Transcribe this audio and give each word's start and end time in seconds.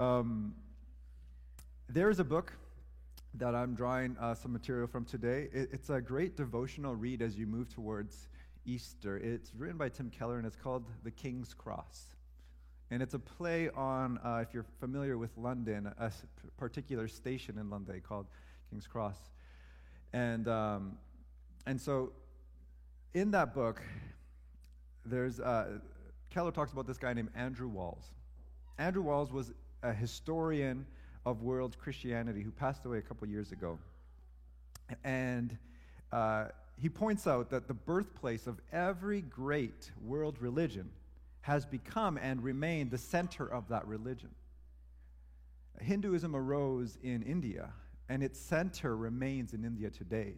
Um, 0.00 0.54
there 1.88 2.08
is 2.08 2.20
a 2.20 2.24
book 2.24 2.52
that 3.34 3.54
I'm 3.54 3.74
drawing 3.74 4.16
uh, 4.20 4.34
some 4.34 4.52
material 4.52 4.86
from 4.86 5.04
today. 5.04 5.48
It, 5.52 5.70
it's 5.72 5.90
a 5.90 6.00
great 6.00 6.36
devotional 6.36 6.94
read 6.94 7.20
as 7.20 7.36
you 7.36 7.46
move 7.46 7.68
towards 7.68 8.28
Easter. 8.64 9.16
It's 9.16 9.52
written 9.56 9.76
by 9.76 9.88
Tim 9.88 10.08
Keller 10.10 10.38
and 10.38 10.46
it's 10.46 10.56
called 10.56 10.84
The 11.02 11.10
King's 11.10 11.52
Cross. 11.52 12.14
And 12.92 13.02
it's 13.02 13.14
a 13.14 13.18
play 13.18 13.70
on, 13.70 14.18
uh, 14.24 14.44
if 14.46 14.54
you're 14.54 14.66
familiar 14.78 15.18
with 15.18 15.36
London, 15.36 15.92
a 15.98 16.12
particular 16.56 17.08
station 17.08 17.58
in 17.58 17.68
London 17.68 18.00
called 18.00 18.26
King's 18.70 18.86
Cross. 18.86 19.18
And, 20.12 20.46
um, 20.46 20.96
and 21.66 21.80
so 21.80 22.12
in 23.14 23.32
that 23.32 23.52
book, 23.52 23.82
there's, 25.04 25.40
uh, 25.40 25.80
Keller 26.30 26.52
talks 26.52 26.72
about 26.72 26.86
this 26.86 26.98
guy 26.98 27.12
named 27.14 27.30
Andrew 27.34 27.68
Walls. 27.68 28.12
Andrew 28.78 29.02
Walls 29.02 29.32
was 29.32 29.52
a 29.82 29.92
historian 29.92 30.86
of 31.24 31.42
world 31.42 31.76
Christianity 31.78 32.42
who 32.42 32.50
passed 32.50 32.84
away 32.84 32.98
a 32.98 33.02
couple 33.02 33.28
years 33.28 33.52
ago. 33.52 33.78
And 35.04 35.56
uh, 36.12 36.46
he 36.80 36.88
points 36.88 37.26
out 37.26 37.50
that 37.50 37.68
the 37.68 37.74
birthplace 37.74 38.46
of 38.46 38.60
every 38.72 39.22
great 39.22 39.90
world 40.02 40.36
religion 40.40 40.90
has 41.42 41.64
become 41.66 42.18
and 42.18 42.42
remained 42.42 42.90
the 42.90 42.98
center 42.98 43.46
of 43.46 43.68
that 43.68 43.86
religion. 43.86 44.30
Hinduism 45.80 46.34
arose 46.34 46.98
in 47.02 47.22
India, 47.22 47.70
and 48.08 48.22
its 48.22 48.38
center 48.38 48.96
remains 48.96 49.52
in 49.52 49.64
India 49.64 49.90
today. 49.90 50.34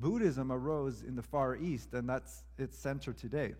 Buddhism 0.00 0.52
arose 0.52 1.02
in 1.02 1.16
the 1.16 1.22
Far 1.22 1.56
East, 1.56 1.92
and 1.92 2.08
that's 2.08 2.44
its 2.56 2.78
center 2.78 3.12
today. 3.12 3.54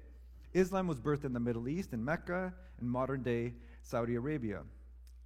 Islam 0.55 0.87
was 0.87 1.01
birthed 1.01 1.25
in 1.25 1.33
the 1.33 1.41
Middle 1.41 1.69
East, 1.69 1.93
in 1.93 2.05
Mecca, 2.05 2.53
in 2.81 2.89
modern 2.89 3.23
day 3.23 3.55
Saudi 3.83 4.15
Arabia. 4.15 4.61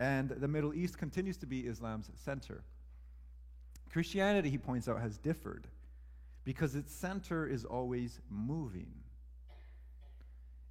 And 0.03 0.31
the 0.31 0.49
Middle 0.49 0.75
East 0.75 0.99
continues 0.99 1.37
to 1.37 1.47
be 1.47 1.61
Islam's 1.61 2.11
center. 2.25 2.65
Christianity, 3.93 4.51
he 4.51 4.59
points 4.59 4.89
out, 4.89 5.01
has 5.01 5.17
differed 5.17 5.69
because 6.43 6.75
its 6.75 6.93
center 6.93 7.47
is 7.47 7.65
always 7.65 8.19
moving. 8.29 8.91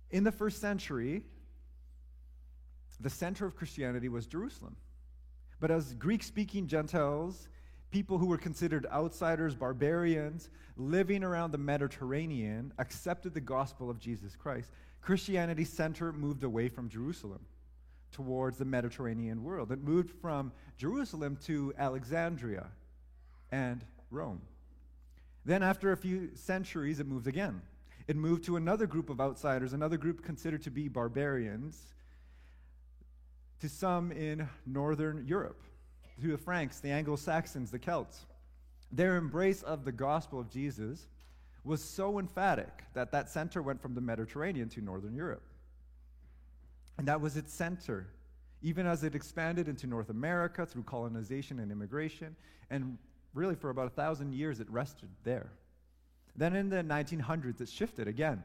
In 0.10 0.26
the 0.26 0.34
first 0.34 0.60
century, 0.60 1.24
the 3.00 3.10
center 3.10 3.46
of 3.46 3.56
Christianity 3.56 4.10
was 4.10 4.28
Jerusalem. 4.28 4.76
But 5.62 5.72
as 5.72 5.94
Greek 5.94 6.24
speaking 6.24 6.68
Gentiles, 6.68 7.48
people 7.90 8.18
who 8.18 8.26
were 8.26 8.38
considered 8.38 8.86
outsiders, 8.92 9.56
barbarians, 9.56 10.50
living 10.76 11.24
around 11.24 11.52
the 11.52 11.58
Mediterranean, 11.58 12.74
accepted 12.80 13.34
the 13.34 13.40
gospel 13.40 13.90
of 13.90 13.98
Jesus 13.98 14.36
Christ, 14.36 14.72
Christianity's 15.00 15.72
center 15.72 16.12
moved 16.12 16.44
away 16.44 16.68
from 16.68 16.90
Jerusalem 16.90 17.40
towards 18.12 18.58
the 18.58 18.66
Mediterranean 18.66 19.44
world. 19.44 19.72
It 19.72 19.84
moved 19.84 20.12
from 20.22 20.52
Jerusalem 20.78 21.38
to 21.46 21.74
Alexandria 21.78 22.68
and 23.52 23.84
Rome. 24.10 24.42
Then, 25.46 25.64
after 25.64 25.92
a 25.92 25.98
few 25.98 26.32
centuries, 26.36 27.00
it 27.00 27.08
moved 27.08 27.28
again. 27.28 27.62
It 28.08 28.16
moved 28.16 28.44
to 28.46 28.58
another 28.58 28.88
group 28.88 29.10
of 29.10 29.22
outsiders, 29.22 29.74
another 29.74 29.98
group 29.98 30.24
considered 30.24 30.64
to 30.64 30.72
be 30.72 30.88
barbarians, 30.88 31.82
to 33.60 33.70
some 33.70 34.12
in 34.12 34.48
northern 34.66 35.26
Europe, 35.28 35.62
to 36.22 36.32
the 36.32 36.38
Franks, 36.38 36.80
the 36.80 36.92
Anglo 36.92 37.16
Saxons, 37.16 37.72
the 37.72 37.80
Celts. 37.80 38.26
Their 38.92 39.16
embrace 39.16 39.64
of 39.64 39.86
the 39.86 39.92
gospel 39.92 40.40
of 40.40 40.50
Jesus 40.50 41.08
was 41.64 41.84
so 41.84 42.20
emphatic 42.20 42.84
that 42.94 43.12
that 43.12 43.30
center 43.30 43.62
went 43.62 43.82
from 43.82 43.94
the 43.94 44.02
Mediterranean 44.02 44.68
to 44.70 44.82
northern 44.82 45.16
Europe. 45.16 45.44
And 47.02 47.08
that 47.08 47.20
was 47.20 47.36
its 47.36 47.52
center, 47.52 48.06
even 48.62 48.86
as 48.86 49.04
it 49.04 49.16
expanded 49.16 49.68
into 49.68 49.88
North 49.88 50.12
America 50.12 50.68
through 50.68 50.84
colonization 50.84 51.58
and 51.58 51.72
immigration. 51.72 52.36
And 52.70 53.00
really, 53.34 53.56
for 53.56 53.72
about 53.72 53.88
a 53.88 53.90
thousand 53.90 54.36
years, 54.36 54.60
it 54.60 54.70
rested 54.70 55.10
there. 55.24 55.50
Then 56.36 56.56
in 56.56 56.70
the 56.70 56.84
1900s, 56.84 57.60
it 57.60 57.70
shifted 57.70 58.08
again. 58.08 58.44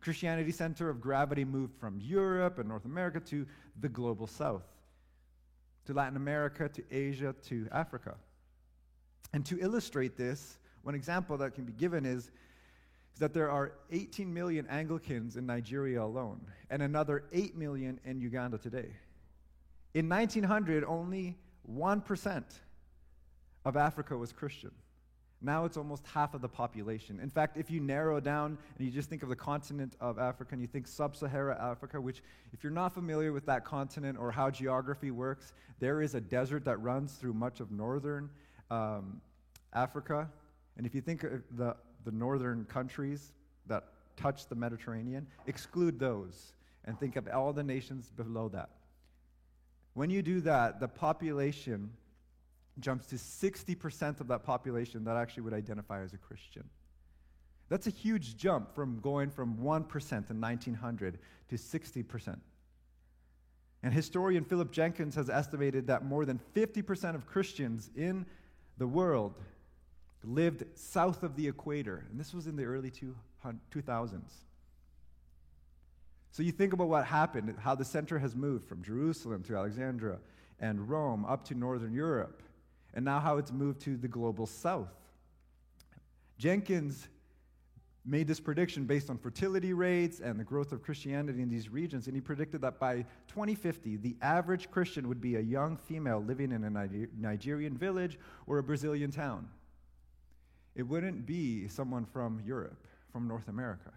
Christianity's 0.00 0.56
center 0.56 0.90
of 0.90 1.00
gravity 1.00 1.44
moved 1.44 1.76
from 1.78 2.00
Europe 2.00 2.58
and 2.58 2.68
North 2.68 2.84
America 2.84 3.20
to 3.20 3.46
the 3.78 3.88
global 3.88 4.26
south, 4.26 4.66
to 5.86 5.92
Latin 5.92 6.16
America, 6.16 6.68
to 6.68 6.82
Asia, 6.90 7.32
to 7.44 7.68
Africa. 7.70 8.16
And 9.32 9.46
to 9.46 9.60
illustrate 9.60 10.16
this, 10.16 10.58
one 10.82 10.96
example 10.96 11.36
that 11.36 11.54
can 11.54 11.62
be 11.62 11.74
given 11.74 12.06
is, 12.06 12.32
is 13.14 13.20
that 13.20 13.34
there 13.34 13.50
are 13.50 13.72
18 13.90 14.32
million 14.32 14.66
Anglicans 14.68 15.36
in 15.36 15.46
Nigeria 15.46 16.02
alone, 16.02 16.40
and 16.70 16.82
another 16.82 17.24
8 17.32 17.56
million 17.56 18.00
in 18.04 18.20
Uganda 18.20 18.58
today. 18.58 18.88
In 19.94 20.08
1900, 20.08 20.84
only 20.84 21.36
1% 21.70 22.44
of 23.64 23.76
Africa 23.76 24.16
was 24.16 24.32
Christian. 24.32 24.70
Now 25.44 25.64
it's 25.64 25.76
almost 25.76 26.06
half 26.06 26.34
of 26.34 26.40
the 26.40 26.48
population. 26.48 27.18
In 27.20 27.28
fact, 27.28 27.56
if 27.56 27.68
you 27.68 27.80
narrow 27.80 28.20
down 28.20 28.56
and 28.78 28.86
you 28.86 28.92
just 28.92 29.10
think 29.10 29.24
of 29.24 29.28
the 29.28 29.36
continent 29.36 29.96
of 30.00 30.18
Africa 30.18 30.52
and 30.52 30.60
you 30.60 30.68
think 30.68 30.86
sub 30.86 31.16
Saharan 31.16 31.58
Africa, 31.60 32.00
which, 32.00 32.22
if 32.52 32.62
you're 32.62 32.72
not 32.72 32.94
familiar 32.94 33.32
with 33.32 33.44
that 33.46 33.64
continent 33.64 34.16
or 34.18 34.30
how 34.30 34.50
geography 34.50 35.10
works, 35.10 35.52
there 35.80 36.00
is 36.00 36.14
a 36.14 36.20
desert 36.20 36.64
that 36.64 36.80
runs 36.80 37.14
through 37.14 37.34
much 37.34 37.58
of 37.58 37.72
northern 37.72 38.30
um, 38.70 39.20
Africa. 39.72 40.30
And 40.76 40.86
if 40.86 40.94
you 40.94 41.00
think 41.00 41.24
of 41.24 41.42
the, 41.56 41.74
the 42.04 42.12
northern 42.12 42.64
countries 42.64 43.32
that 43.66 43.84
touch 44.16 44.48
the 44.48 44.54
Mediterranean, 44.54 45.26
exclude 45.46 45.98
those 45.98 46.52
and 46.84 46.98
think 46.98 47.16
of 47.16 47.28
all 47.28 47.52
the 47.52 47.62
nations 47.62 48.10
below 48.10 48.48
that. 48.48 48.70
When 49.94 50.10
you 50.10 50.22
do 50.22 50.40
that, 50.42 50.80
the 50.80 50.88
population 50.88 51.90
jumps 52.80 53.06
to 53.06 53.16
60% 53.16 54.20
of 54.20 54.28
that 54.28 54.44
population 54.44 55.04
that 55.04 55.16
actually 55.16 55.42
would 55.42 55.54
identify 55.54 56.02
as 56.02 56.14
a 56.14 56.18
Christian. 56.18 56.64
That's 57.68 57.86
a 57.86 57.90
huge 57.90 58.36
jump 58.36 58.74
from 58.74 59.00
going 59.00 59.30
from 59.30 59.56
1% 59.56 60.30
in 60.30 60.40
1900 60.40 61.18
to 61.48 61.56
60%. 61.56 62.38
And 63.82 63.92
historian 63.92 64.44
Philip 64.44 64.70
Jenkins 64.70 65.14
has 65.16 65.28
estimated 65.28 65.86
that 65.88 66.04
more 66.04 66.24
than 66.24 66.40
50% 66.54 67.14
of 67.14 67.26
Christians 67.26 67.90
in 67.96 68.26
the 68.78 68.86
world 68.86 69.34
lived 70.24 70.64
south 70.74 71.22
of 71.22 71.36
the 71.36 71.48
equator. 71.48 72.04
And 72.10 72.18
this 72.18 72.32
was 72.32 72.46
in 72.46 72.56
the 72.56 72.64
early 72.64 72.92
2000s. 73.72 74.20
So 76.30 76.42
you 76.42 76.52
think 76.52 76.72
about 76.72 76.88
what 76.88 77.04
happened, 77.04 77.54
how 77.58 77.74
the 77.74 77.84
center 77.84 78.18
has 78.18 78.34
moved 78.34 78.66
from 78.66 78.82
Jerusalem 78.82 79.42
to 79.44 79.56
Alexandria 79.56 80.18
and 80.60 80.88
Rome 80.88 81.24
up 81.24 81.44
to 81.46 81.54
northern 81.54 81.92
Europe 81.92 82.42
and 82.94 83.04
now 83.04 83.20
how 83.20 83.38
it's 83.38 83.52
moved 83.52 83.80
to 83.82 83.96
the 83.96 84.08
global 84.08 84.46
south. 84.46 84.92
Jenkins 86.38 87.08
made 88.04 88.26
this 88.26 88.40
prediction 88.40 88.84
based 88.84 89.10
on 89.10 89.16
fertility 89.16 89.72
rates 89.72 90.20
and 90.20 90.38
the 90.38 90.44
growth 90.44 90.72
of 90.72 90.82
Christianity 90.82 91.40
in 91.40 91.48
these 91.48 91.68
regions, 91.68 92.06
and 92.06 92.16
he 92.16 92.20
predicted 92.20 92.60
that 92.62 92.80
by 92.80 93.04
2050, 93.28 93.96
the 93.96 94.16
average 94.20 94.70
Christian 94.70 95.08
would 95.08 95.20
be 95.20 95.36
a 95.36 95.40
young 95.40 95.76
female 95.76 96.18
living 96.18 96.50
in 96.50 96.64
a 96.64 96.88
Nigerian 97.16 97.76
village 97.76 98.18
or 98.46 98.58
a 98.58 98.62
Brazilian 98.62 99.10
town. 99.10 99.48
It 100.74 100.82
wouldn't 100.82 101.26
be 101.26 101.68
someone 101.68 102.04
from 102.04 102.40
Europe, 102.44 102.86
from 103.12 103.28
North 103.28 103.48
America. 103.48 103.90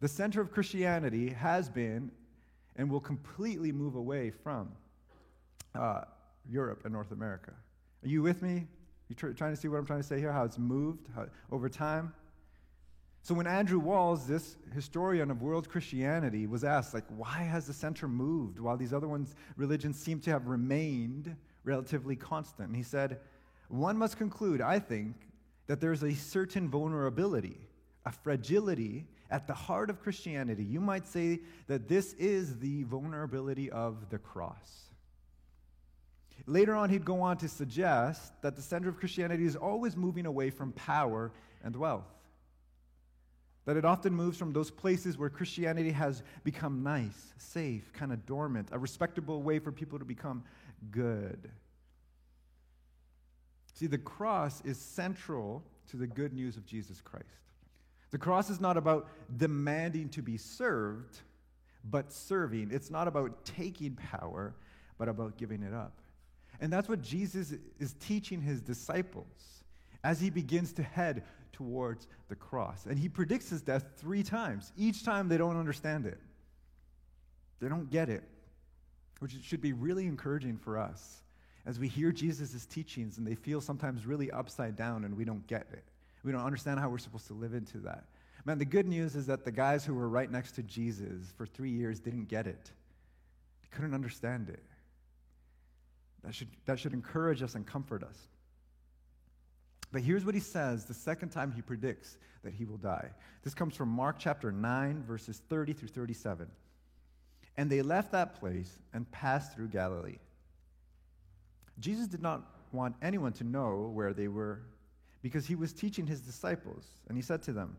The 0.00 0.08
center 0.08 0.40
of 0.40 0.52
Christianity 0.52 1.30
has 1.30 1.68
been 1.68 2.10
and 2.76 2.90
will 2.90 3.00
completely 3.00 3.72
move 3.72 3.94
away 3.94 4.30
from 4.30 4.70
uh, 5.74 6.02
Europe 6.48 6.82
and 6.84 6.92
North 6.92 7.12
America. 7.12 7.52
Are 8.04 8.08
you 8.08 8.22
with 8.22 8.42
me? 8.42 8.66
You 9.08 9.16
tr- 9.16 9.30
trying 9.30 9.52
to 9.52 9.56
see 9.56 9.68
what 9.68 9.78
I'm 9.78 9.86
trying 9.86 10.00
to 10.00 10.06
say 10.06 10.18
here? 10.18 10.32
How 10.32 10.44
it's 10.44 10.58
moved 10.58 11.08
how, 11.14 11.26
over 11.50 11.68
time? 11.68 12.12
So 13.22 13.34
when 13.34 13.46
Andrew 13.46 13.78
Walls, 13.78 14.26
this 14.26 14.56
historian 14.74 15.30
of 15.30 15.40
world 15.40 15.70
Christianity, 15.70 16.46
was 16.46 16.62
asked, 16.62 16.92
like, 16.92 17.04
why 17.16 17.38
has 17.38 17.66
the 17.66 17.72
center 17.72 18.06
moved 18.06 18.58
while 18.58 18.76
these 18.76 18.92
other 18.92 19.08
ones, 19.08 19.34
religions 19.56 19.98
seem 19.98 20.20
to 20.20 20.30
have 20.30 20.46
remained 20.46 21.34
relatively 21.64 22.16
constant? 22.16 22.68
And 22.68 22.76
he 22.76 22.82
said, 22.82 23.20
one 23.78 23.96
must 23.96 24.16
conclude, 24.16 24.60
I 24.60 24.78
think, 24.78 25.16
that 25.66 25.80
there's 25.80 26.02
a 26.02 26.14
certain 26.14 26.68
vulnerability, 26.68 27.58
a 28.04 28.12
fragility 28.12 29.06
at 29.30 29.46
the 29.46 29.54
heart 29.54 29.90
of 29.90 30.02
Christianity. 30.02 30.62
You 30.62 30.80
might 30.80 31.06
say 31.06 31.40
that 31.66 31.88
this 31.88 32.12
is 32.14 32.58
the 32.58 32.84
vulnerability 32.84 33.70
of 33.70 34.10
the 34.10 34.18
cross. 34.18 34.84
Later 36.46 36.74
on, 36.74 36.90
he'd 36.90 37.04
go 37.04 37.22
on 37.22 37.38
to 37.38 37.48
suggest 37.48 38.32
that 38.42 38.56
the 38.56 38.62
center 38.62 38.88
of 38.88 38.98
Christianity 38.98 39.46
is 39.46 39.56
always 39.56 39.96
moving 39.96 40.26
away 40.26 40.50
from 40.50 40.72
power 40.72 41.32
and 41.62 41.74
wealth. 41.74 42.04
That 43.64 43.78
it 43.78 43.84
often 43.86 44.14
moves 44.14 44.36
from 44.36 44.52
those 44.52 44.70
places 44.70 45.16
where 45.16 45.30
Christianity 45.30 45.90
has 45.92 46.22
become 46.42 46.82
nice, 46.82 47.32
safe, 47.38 47.90
kind 47.94 48.12
of 48.12 48.26
dormant, 48.26 48.68
a 48.72 48.78
respectable 48.78 49.42
way 49.42 49.58
for 49.58 49.72
people 49.72 49.98
to 49.98 50.04
become 50.04 50.44
good. 50.90 51.50
See, 53.74 53.88
the 53.88 53.98
cross 53.98 54.60
is 54.64 54.78
central 54.78 55.62
to 55.90 55.96
the 55.96 56.06
good 56.06 56.32
news 56.32 56.56
of 56.56 56.64
Jesus 56.64 57.00
Christ. 57.00 57.26
The 58.12 58.18
cross 58.18 58.48
is 58.48 58.60
not 58.60 58.76
about 58.76 59.08
demanding 59.36 60.08
to 60.10 60.22
be 60.22 60.36
served, 60.36 61.18
but 61.84 62.12
serving. 62.12 62.70
It's 62.70 62.90
not 62.90 63.08
about 63.08 63.44
taking 63.44 63.96
power, 63.96 64.54
but 64.96 65.08
about 65.08 65.36
giving 65.36 65.64
it 65.64 65.74
up. 65.74 65.98
And 66.60 66.72
that's 66.72 66.88
what 66.88 67.02
Jesus 67.02 67.52
is 67.80 67.94
teaching 67.94 68.40
his 68.40 68.60
disciples 68.60 69.64
as 70.04 70.20
he 70.20 70.30
begins 70.30 70.72
to 70.74 70.84
head 70.84 71.24
towards 71.52 72.06
the 72.28 72.36
cross. 72.36 72.86
And 72.86 72.96
he 72.96 73.08
predicts 73.08 73.50
his 73.50 73.60
death 73.60 73.84
three 73.96 74.22
times. 74.22 74.72
Each 74.76 75.04
time 75.04 75.28
they 75.28 75.36
don't 75.36 75.58
understand 75.58 76.06
it, 76.06 76.20
they 77.58 77.68
don't 77.68 77.90
get 77.90 78.08
it, 78.08 78.22
which 79.18 79.34
should 79.42 79.60
be 79.60 79.72
really 79.72 80.06
encouraging 80.06 80.58
for 80.58 80.78
us 80.78 81.23
as 81.66 81.78
we 81.78 81.88
hear 81.88 82.12
Jesus' 82.12 82.66
teachings 82.66 83.18
and 83.18 83.26
they 83.26 83.34
feel 83.34 83.60
sometimes 83.60 84.06
really 84.06 84.30
upside 84.30 84.76
down 84.76 85.04
and 85.04 85.16
we 85.16 85.24
don't 85.24 85.46
get 85.46 85.66
it. 85.72 85.84
We 86.22 86.32
don't 86.32 86.44
understand 86.44 86.80
how 86.80 86.88
we're 86.88 86.98
supposed 86.98 87.26
to 87.28 87.34
live 87.34 87.54
into 87.54 87.78
that. 87.78 88.04
Man, 88.44 88.58
the 88.58 88.64
good 88.64 88.86
news 88.86 89.16
is 89.16 89.26
that 89.26 89.44
the 89.44 89.52
guys 89.52 89.84
who 89.84 89.94
were 89.94 90.08
right 90.08 90.30
next 90.30 90.52
to 90.52 90.62
Jesus 90.62 91.32
for 91.36 91.46
three 91.46 91.70
years 91.70 92.00
didn't 92.00 92.28
get 92.28 92.46
it, 92.46 92.70
they 93.62 93.68
couldn't 93.76 93.94
understand 93.94 94.48
it. 94.48 94.62
That 96.24 96.34
should, 96.34 96.48
that 96.64 96.78
should 96.78 96.94
encourage 96.94 97.42
us 97.42 97.54
and 97.54 97.66
comfort 97.66 98.02
us. 98.02 98.18
But 99.92 100.02
here's 100.02 100.24
what 100.24 100.34
he 100.34 100.40
says 100.40 100.86
the 100.86 100.94
second 100.94 101.28
time 101.28 101.52
he 101.52 101.62
predicts 101.62 102.16
that 102.42 102.54
he 102.54 102.64
will 102.64 102.78
die. 102.78 103.10
This 103.42 103.54
comes 103.54 103.76
from 103.76 103.90
Mark 103.90 104.16
chapter 104.18 104.50
9, 104.50 105.04
verses 105.06 105.42
30 105.48 105.74
through 105.74 105.88
37. 105.88 106.50
And 107.56 107.70
they 107.70 107.82
left 107.82 108.12
that 108.12 108.40
place 108.40 108.78
and 108.92 109.10
passed 109.12 109.54
through 109.54 109.68
Galilee. 109.68 110.18
Jesus 111.80 112.06
did 112.06 112.22
not 112.22 112.42
want 112.72 112.96
anyone 113.02 113.32
to 113.34 113.44
know 113.44 113.90
where 113.92 114.12
they 114.12 114.28
were 114.28 114.60
because 115.22 115.46
he 115.46 115.54
was 115.54 115.72
teaching 115.72 116.06
his 116.06 116.20
disciples. 116.20 116.84
And 117.08 117.16
he 117.16 117.22
said 117.22 117.42
to 117.44 117.52
them, 117.52 117.76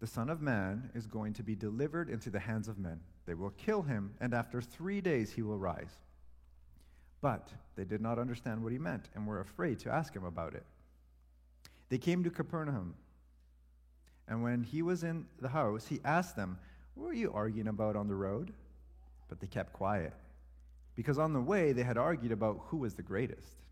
The 0.00 0.06
Son 0.06 0.30
of 0.30 0.40
Man 0.40 0.90
is 0.94 1.06
going 1.06 1.34
to 1.34 1.42
be 1.42 1.54
delivered 1.54 2.08
into 2.08 2.30
the 2.30 2.38
hands 2.38 2.68
of 2.68 2.78
men. 2.78 3.00
They 3.26 3.34
will 3.34 3.50
kill 3.50 3.82
him, 3.82 4.14
and 4.20 4.32
after 4.32 4.60
three 4.60 5.00
days 5.00 5.32
he 5.32 5.42
will 5.42 5.58
rise. 5.58 5.98
But 7.20 7.50
they 7.76 7.84
did 7.84 8.00
not 8.00 8.18
understand 8.18 8.62
what 8.62 8.72
he 8.72 8.78
meant 8.78 9.08
and 9.14 9.26
were 9.26 9.40
afraid 9.40 9.78
to 9.80 9.92
ask 9.92 10.14
him 10.14 10.24
about 10.24 10.54
it. 10.54 10.64
They 11.90 11.98
came 11.98 12.24
to 12.24 12.30
Capernaum. 12.30 12.94
And 14.26 14.42
when 14.42 14.62
he 14.62 14.80
was 14.80 15.04
in 15.04 15.26
the 15.40 15.48
house, 15.48 15.86
he 15.86 16.00
asked 16.04 16.36
them, 16.36 16.58
What 16.94 17.08
were 17.08 17.12
you 17.12 17.32
arguing 17.32 17.68
about 17.68 17.96
on 17.96 18.08
the 18.08 18.14
road? 18.14 18.52
But 19.28 19.40
they 19.40 19.46
kept 19.46 19.72
quiet, 19.72 20.14
because 20.94 21.18
on 21.18 21.32
the 21.32 21.40
way 21.40 21.72
they 21.72 21.82
had 21.82 21.96
argued 21.96 22.32
about 22.32 22.60
who 22.66 22.78
was 22.78 22.94
the 22.94 23.02
greatest. 23.02 23.64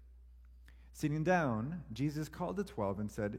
Sitting 0.93 1.23
down, 1.23 1.82
Jesus 1.93 2.29
called 2.29 2.56
the 2.56 2.65
twelve 2.65 2.99
and 2.99 3.11
said, 3.11 3.38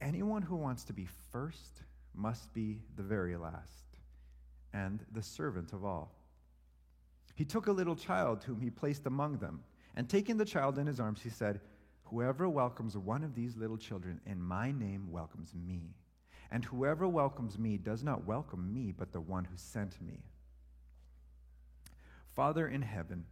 Anyone 0.00 0.42
who 0.42 0.56
wants 0.56 0.84
to 0.84 0.92
be 0.92 1.06
first 1.32 1.82
must 2.14 2.52
be 2.52 2.82
the 2.96 3.02
very 3.02 3.36
last, 3.36 3.98
and 4.72 5.04
the 5.12 5.22
servant 5.22 5.72
of 5.72 5.84
all. 5.84 6.12
He 7.34 7.44
took 7.44 7.66
a 7.66 7.72
little 7.72 7.96
child 7.96 8.44
whom 8.44 8.60
he 8.60 8.70
placed 8.70 9.06
among 9.06 9.38
them, 9.38 9.62
and 9.94 10.08
taking 10.08 10.36
the 10.36 10.44
child 10.44 10.78
in 10.78 10.86
his 10.86 11.00
arms, 11.00 11.22
he 11.22 11.30
said, 11.30 11.60
Whoever 12.04 12.48
welcomes 12.48 12.96
one 12.96 13.24
of 13.24 13.34
these 13.34 13.56
little 13.56 13.76
children 13.76 14.20
in 14.26 14.40
my 14.40 14.70
name 14.70 15.10
welcomes 15.10 15.54
me. 15.54 15.94
And 16.50 16.64
whoever 16.64 17.08
welcomes 17.08 17.58
me 17.58 17.76
does 17.76 18.04
not 18.04 18.26
welcome 18.26 18.72
me, 18.72 18.92
but 18.96 19.12
the 19.12 19.20
one 19.20 19.44
who 19.44 19.56
sent 19.56 20.00
me. 20.00 20.22
Father 22.36 22.68
in 22.68 22.82
heaven, 22.82 23.24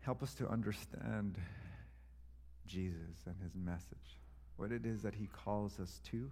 help 0.00 0.22
us 0.22 0.32
to 0.34 0.48
understand 0.48 1.36
Jesus 2.66 3.26
and 3.26 3.36
his 3.42 3.54
message, 3.54 4.18
what 4.56 4.72
it 4.72 4.86
is 4.86 5.02
that 5.02 5.14
he 5.14 5.28
calls 5.44 5.78
us 5.78 6.00
to. 6.10 6.30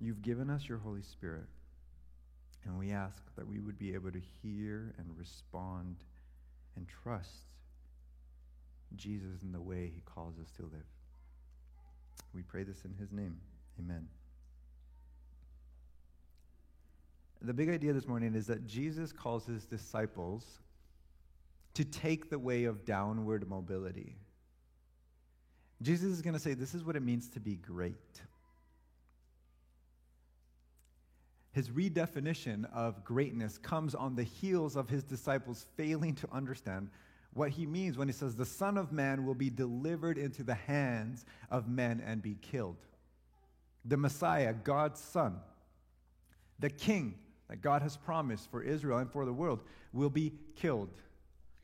You've 0.00 0.22
given 0.22 0.48
us 0.48 0.66
your 0.66 0.78
Holy 0.78 1.02
Spirit. 1.02 1.46
And 2.64 2.78
we 2.78 2.90
ask 2.90 3.22
that 3.36 3.46
we 3.46 3.60
would 3.60 3.78
be 3.78 3.94
able 3.94 4.10
to 4.10 4.20
hear 4.42 4.94
and 4.98 5.06
respond 5.16 5.96
and 6.74 6.86
trust 7.02 7.44
Jesus 8.96 9.42
in 9.42 9.52
the 9.52 9.60
way 9.60 9.90
he 9.94 10.00
calls 10.04 10.34
us 10.40 10.50
to 10.56 10.62
live. 10.62 10.86
We 12.34 12.42
pray 12.42 12.64
this 12.64 12.84
in 12.84 12.94
his 12.94 13.12
name. 13.12 13.36
Amen. 13.78 14.08
The 17.42 17.54
big 17.54 17.68
idea 17.68 17.92
this 17.92 18.08
morning 18.08 18.34
is 18.34 18.46
that 18.46 18.66
Jesus 18.66 19.12
calls 19.12 19.46
his 19.46 19.64
disciples 19.64 20.44
to 21.74 21.84
take 21.84 22.30
the 22.30 22.38
way 22.38 22.64
of 22.64 22.84
downward 22.84 23.48
mobility. 23.48 24.16
Jesus 25.82 26.10
is 26.10 26.22
going 26.22 26.34
to 26.34 26.40
say, 26.40 26.54
This 26.54 26.74
is 26.74 26.84
what 26.84 26.96
it 26.96 27.02
means 27.02 27.28
to 27.30 27.40
be 27.40 27.56
great. 27.56 27.94
his 31.56 31.70
redefinition 31.70 32.70
of 32.74 33.02
greatness 33.02 33.56
comes 33.56 33.94
on 33.94 34.14
the 34.14 34.22
heels 34.22 34.76
of 34.76 34.90
his 34.90 35.02
disciples 35.02 35.64
failing 35.74 36.14
to 36.14 36.28
understand 36.30 36.90
what 37.32 37.48
he 37.48 37.64
means 37.64 37.96
when 37.96 38.08
he 38.08 38.12
says, 38.12 38.36
The 38.36 38.44
Son 38.44 38.76
of 38.76 38.92
Man 38.92 39.24
will 39.24 39.34
be 39.34 39.48
delivered 39.48 40.18
into 40.18 40.42
the 40.42 40.54
hands 40.54 41.24
of 41.50 41.66
men 41.66 42.02
and 42.04 42.20
be 42.20 42.36
killed. 42.42 42.76
The 43.86 43.96
Messiah, 43.96 44.52
God's 44.52 45.00
Son, 45.00 45.38
the 46.58 46.68
King 46.68 47.14
that 47.48 47.62
God 47.62 47.82
has 47.82 47.96
promised 47.96 48.50
for 48.50 48.62
Israel 48.62 48.98
and 48.98 49.10
for 49.10 49.24
the 49.24 49.32
world, 49.32 49.62
will 49.92 50.10
be 50.10 50.32
killed. 50.56 50.90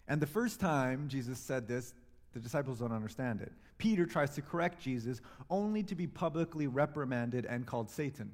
And 0.09 0.21
the 0.21 0.27
first 0.27 0.61
time 0.61 1.09
Jesus 1.09 1.39
said 1.39 1.67
this, 1.67 1.95
the 2.33 2.41
disciples 2.41 2.79
don't 2.79 2.93
understand 2.93 3.41
it. 3.41 3.53
Peter 3.79 4.07
tries 4.07 4.31
to 4.31 4.43
correct 4.43 4.81
Jesus 4.81 5.21
only 5.51 5.83
to 5.83 5.95
be 5.95 6.07
publicly 6.07 6.67
reprimanded 6.67 7.45
and 7.47 7.67
called 7.67 7.91
Satan. 7.91 8.33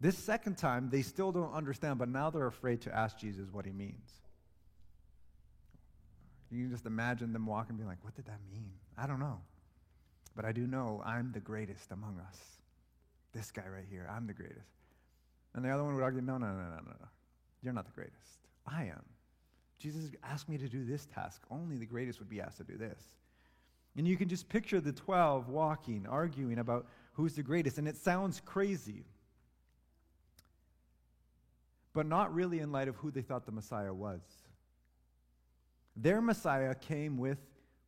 This 0.00 0.18
second 0.18 0.58
time, 0.58 0.90
they 0.90 1.02
still 1.02 1.30
don't 1.30 1.52
understand, 1.52 1.98
but 1.98 2.08
now 2.08 2.30
they're 2.30 2.46
afraid 2.46 2.80
to 2.82 2.94
ask 2.94 3.16
Jesus 3.16 3.48
what 3.52 3.64
he 3.64 3.72
means. 3.72 4.10
You 6.50 6.62
can 6.62 6.70
just 6.70 6.86
imagine 6.86 7.32
them 7.32 7.46
walking 7.46 7.70
and 7.70 7.78
being 7.78 7.88
like, 7.88 8.02
What 8.02 8.14
did 8.14 8.26
that 8.26 8.38
mean? 8.52 8.70
I 8.96 9.06
don't 9.06 9.20
know. 9.20 9.40
But 10.36 10.44
I 10.44 10.52
do 10.52 10.66
know 10.66 11.02
I'm 11.04 11.32
the 11.32 11.40
greatest 11.40 11.90
among 11.90 12.20
us. 12.20 12.38
This 13.32 13.50
guy 13.50 13.64
right 13.66 13.86
here, 13.90 14.08
I'm 14.10 14.26
the 14.26 14.32
greatest. 14.32 14.68
And 15.54 15.64
the 15.64 15.70
other 15.70 15.84
one 15.84 15.94
would 15.94 16.02
argue, 16.02 16.20
No, 16.20 16.38
no, 16.38 16.46
no, 16.46 16.52
no, 16.52 16.76
no. 16.76 16.92
no. 17.00 17.08
You're 17.62 17.72
not 17.72 17.86
the 17.86 17.92
greatest. 17.92 18.38
I 18.66 18.84
am. 18.84 19.02
Jesus 19.78 20.10
asked 20.22 20.48
me 20.48 20.58
to 20.58 20.68
do 20.68 20.84
this 20.84 21.06
task. 21.06 21.42
Only 21.50 21.76
the 21.76 21.86
greatest 21.86 22.18
would 22.18 22.28
be 22.28 22.40
asked 22.40 22.58
to 22.58 22.64
do 22.64 22.76
this. 22.76 23.00
And 23.96 24.08
you 24.08 24.16
can 24.16 24.28
just 24.28 24.48
picture 24.48 24.80
the 24.80 24.92
12 24.92 25.48
walking, 25.48 26.06
arguing 26.08 26.58
about 26.58 26.86
who's 27.12 27.34
the 27.34 27.42
greatest. 27.42 27.78
And 27.78 27.86
it 27.86 27.96
sounds 27.96 28.40
crazy 28.44 29.04
but 31.94 32.06
not 32.06 32.34
really 32.34 32.58
in 32.58 32.72
light 32.72 32.88
of 32.88 32.96
who 32.96 33.10
they 33.10 33.22
thought 33.22 33.46
the 33.46 33.52
Messiah 33.52 33.94
was. 33.94 34.20
Their 35.96 36.20
Messiah 36.20 36.74
came 36.74 37.16
with 37.16 37.38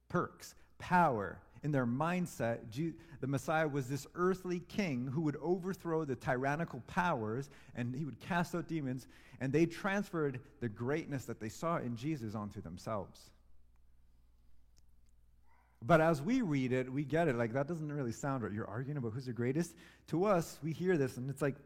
perks, 0.09 0.55
power. 0.79 1.41
In 1.67 1.73
their 1.73 1.85
mindset, 1.85 2.59
the 3.21 3.27
Messiah 3.27 3.67
was 3.67 3.89
this 3.89 4.07
earthly 4.15 4.61
king 4.61 5.11
who 5.13 5.23
would 5.23 5.35
overthrow 5.43 6.05
the 6.05 6.15
tyrannical 6.15 6.81
powers 6.87 7.51
and 7.75 7.93
he 7.93 8.05
would 8.05 8.21
cast 8.21 8.55
out 8.55 8.69
demons, 8.69 9.09
and 9.41 9.53
they 9.53 9.67
transferred 9.67 10.39
the 10.61 10.69
greatness 10.69 11.25
that 11.25 11.41
they 11.41 11.49
saw 11.49 11.79
in 11.79 11.97
Jesus 11.97 12.37
onto 12.37 12.61
themselves. 12.61 13.19
But 15.83 16.01
as 16.01 16.23
we 16.23 16.41
read 16.41 16.73
it, 16.73 16.91
we 16.91 17.05
get 17.05 17.27
it. 17.27 17.35
Like, 17.35 17.53
that 17.55 17.67
doesn't 17.67 17.93
really 17.93 18.13
sound 18.13 18.45
right. 18.45 18.53
You're 18.53 18.69
arguing 18.69 18.97
about 18.97 19.13
who's 19.13 19.27
the 19.27 19.33
greatest. 19.33 19.75
To 20.09 20.25
us, 20.25 20.61
we 20.63 20.73
hear 20.73 20.97
this, 20.97 21.17
and 21.17 21.29
it's 21.29 21.43
like 21.43 21.57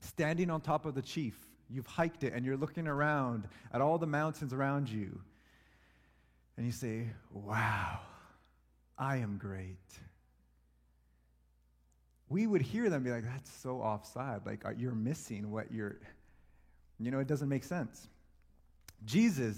standing 0.00 0.50
on 0.50 0.60
top 0.60 0.84
of 0.84 0.96
the 0.96 1.02
chief 1.02 1.48
You've 1.70 1.86
hiked 1.86 2.24
it 2.24 2.32
and 2.32 2.46
you're 2.46 2.56
looking 2.56 2.88
around 2.88 3.46
at 3.74 3.82
all 3.82 3.98
the 3.98 4.06
mountains 4.06 4.54
around 4.54 4.88
you. 4.88 5.20
And 6.56 6.64
you 6.64 6.72
say, 6.72 7.08
Wow, 7.30 8.00
I 8.98 9.18
am 9.18 9.38
great. 9.38 9.78
We 12.28 12.46
would 12.46 12.62
hear 12.62 12.90
them 12.90 13.04
be 13.04 13.10
like, 13.10 13.24
That's 13.24 13.50
so 13.50 13.80
offside. 13.80 14.44
Like, 14.44 14.64
uh, 14.64 14.70
you're 14.76 14.94
missing 14.94 15.50
what 15.50 15.72
you're, 15.72 15.98
you 16.98 17.10
know, 17.10 17.20
it 17.20 17.28
doesn't 17.28 17.48
make 17.48 17.64
sense. 17.64 18.08
Jesus, 19.04 19.56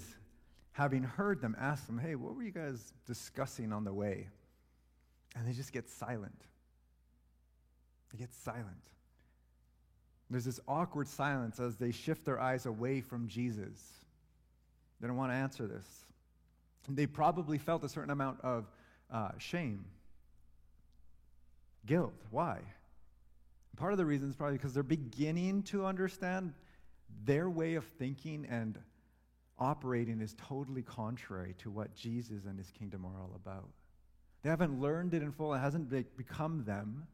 having 0.73 1.03
heard 1.03 1.41
them, 1.41 1.55
asked 1.59 1.87
them, 1.87 1.97
Hey, 1.97 2.15
what 2.15 2.35
were 2.35 2.43
you 2.43 2.51
guys 2.51 2.93
discussing 3.07 3.73
on 3.73 3.83
the 3.83 3.93
way? 3.93 4.29
And 5.35 5.47
they 5.47 5.53
just 5.53 5.73
get 5.73 5.89
silent. 5.89 6.39
They 8.11 8.19
get 8.19 8.33
silent. 8.33 8.67
There's 10.29 10.45
this 10.45 10.59
awkward 10.67 11.09
silence 11.09 11.59
as 11.59 11.75
they 11.75 11.91
shift 11.91 12.23
their 12.23 12.39
eyes 12.39 12.65
away 12.65 13.01
from 13.01 13.27
Jesus. 13.27 13.79
They 14.99 15.07
don't 15.07 15.17
want 15.17 15.31
to 15.31 15.35
answer 15.35 15.67
this. 15.67 15.85
They 16.87 17.05
probably 17.05 17.57
felt 17.57 17.83
a 17.83 17.89
certain 17.89 18.11
amount 18.11 18.39
of 18.41 18.65
uh, 19.11 19.31
shame, 19.37 19.85
guilt. 21.85 22.13
Why? 22.29 22.59
Part 23.77 23.93
of 23.93 23.97
the 23.97 24.05
reason 24.05 24.29
is 24.29 24.35
probably 24.35 24.57
because 24.57 24.73
they're 24.73 24.83
beginning 24.83 25.63
to 25.63 25.85
understand 25.85 26.53
their 27.25 27.49
way 27.49 27.75
of 27.75 27.85
thinking 27.85 28.45
and 28.49 28.77
operating 29.59 30.21
is 30.21 30.35
totally 30.47 30.81
contrary 30.81 31.55
to 31.59 31.69
what 31.69 31.95
Jesus 31.95 32.45
and 32.45 32.57
his 32.57 32.71
kingdom 32.71 33.05
are 33.05 33.21
all 33.21 33.31
about. 33.35 33.69
They 34.43 34.49
haven't 34.49 34.81
learned 34.81 35.13
it 35.13 35.21
in 35.21 35.31
full, 35.31 35.53
it 35.53 35.59
hasn't 35.59 35.89
become 36.17 36.63
them, 36.63 37.05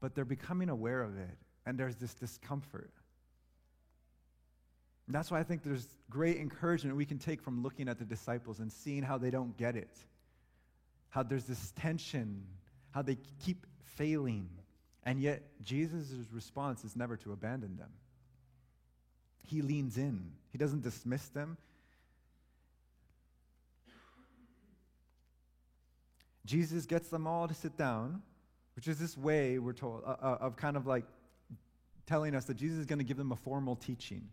but 0.00 0.14
they're 0.14 0.24
becoming 0.24 0.68
aware 0.68 1.02
of 1.02 1.18
it, 1.18 1.36
and 1.66 1.78
there's 1.78 1.96
this 1.96 2.14
discomfort. 2.14 2.92
And 5.06 5.14
that's 5.14 5.30
why 5.32 5.40
I 5.40 5.42
think 5.42 5.64
there's 5.64 5.88
great 6.08 6.36
encouragement 6.36 6.96
we 6.96 7.04
can 7.04 7.18
take 7.18 7.42
from 7.42 7.62
looking 7.62 7.88
at 7.88 7.98
the 7.98 8.04
disciples 8.04 8.60
and 8.60 8.72
seeing 8.72 9.02
how 9.02 9.18
they 9.18 9.30
don't 9.30 9.56
get 9.56 9.74
it, 9.74 9.98
how 11.10 11.22
there's 11.22 11.44
this 11.44 11.72
tension, 11.72 12.44
how 12.92 13.02
they 13.02 13.18
keep 13.44 13.66
failing. 13.96 14.48
And 15.04 15.20
yet, 15.20 15.42
Jesus' 15.62 16.12
response 16.32 16.84
is 16.84 16.96
never 16.96 17.16
to 17.18 17.32
abandon 17.32 17.76
them. 17.76 17.90
He 19.46 19.62
leans 19.62 19.96
in, 19.96 20.32
he 20.50 20.58
doesn't 20.58 20.82
dismiss 20.82 21.28
them. 21.28 21.56
Jesus 26.46 26.86
gets 26.86 27.08
them 27.08 27.28
all 27.28 27.46
to 27.46 27.54
sit 27.54 27.76
down, 27.76 28.22
which 28.74 28.88
is 28.88 28.98
this 28.98 29.16
way, 29.16 29.60
we're 29.60 29.72
told, 29.72 30.02
uh, 30.04 30.16
uh, 30.20 30.38
of 30.40 30.56
kind 30.56 30.76
of 30.76 30.84
like 30.84 31.04
telling 32.06 32.34
us 32.34 32.46
that 32.46 32.54
Jesus 32.54 32.78
is 32.78 32.86
going 32.86 32.98
to 32.98 33.04
give 33.04 33.16
them 33.16 33.30
a 33.30 33.36
formal 33.36 33.76
teaching. 33.76 34.28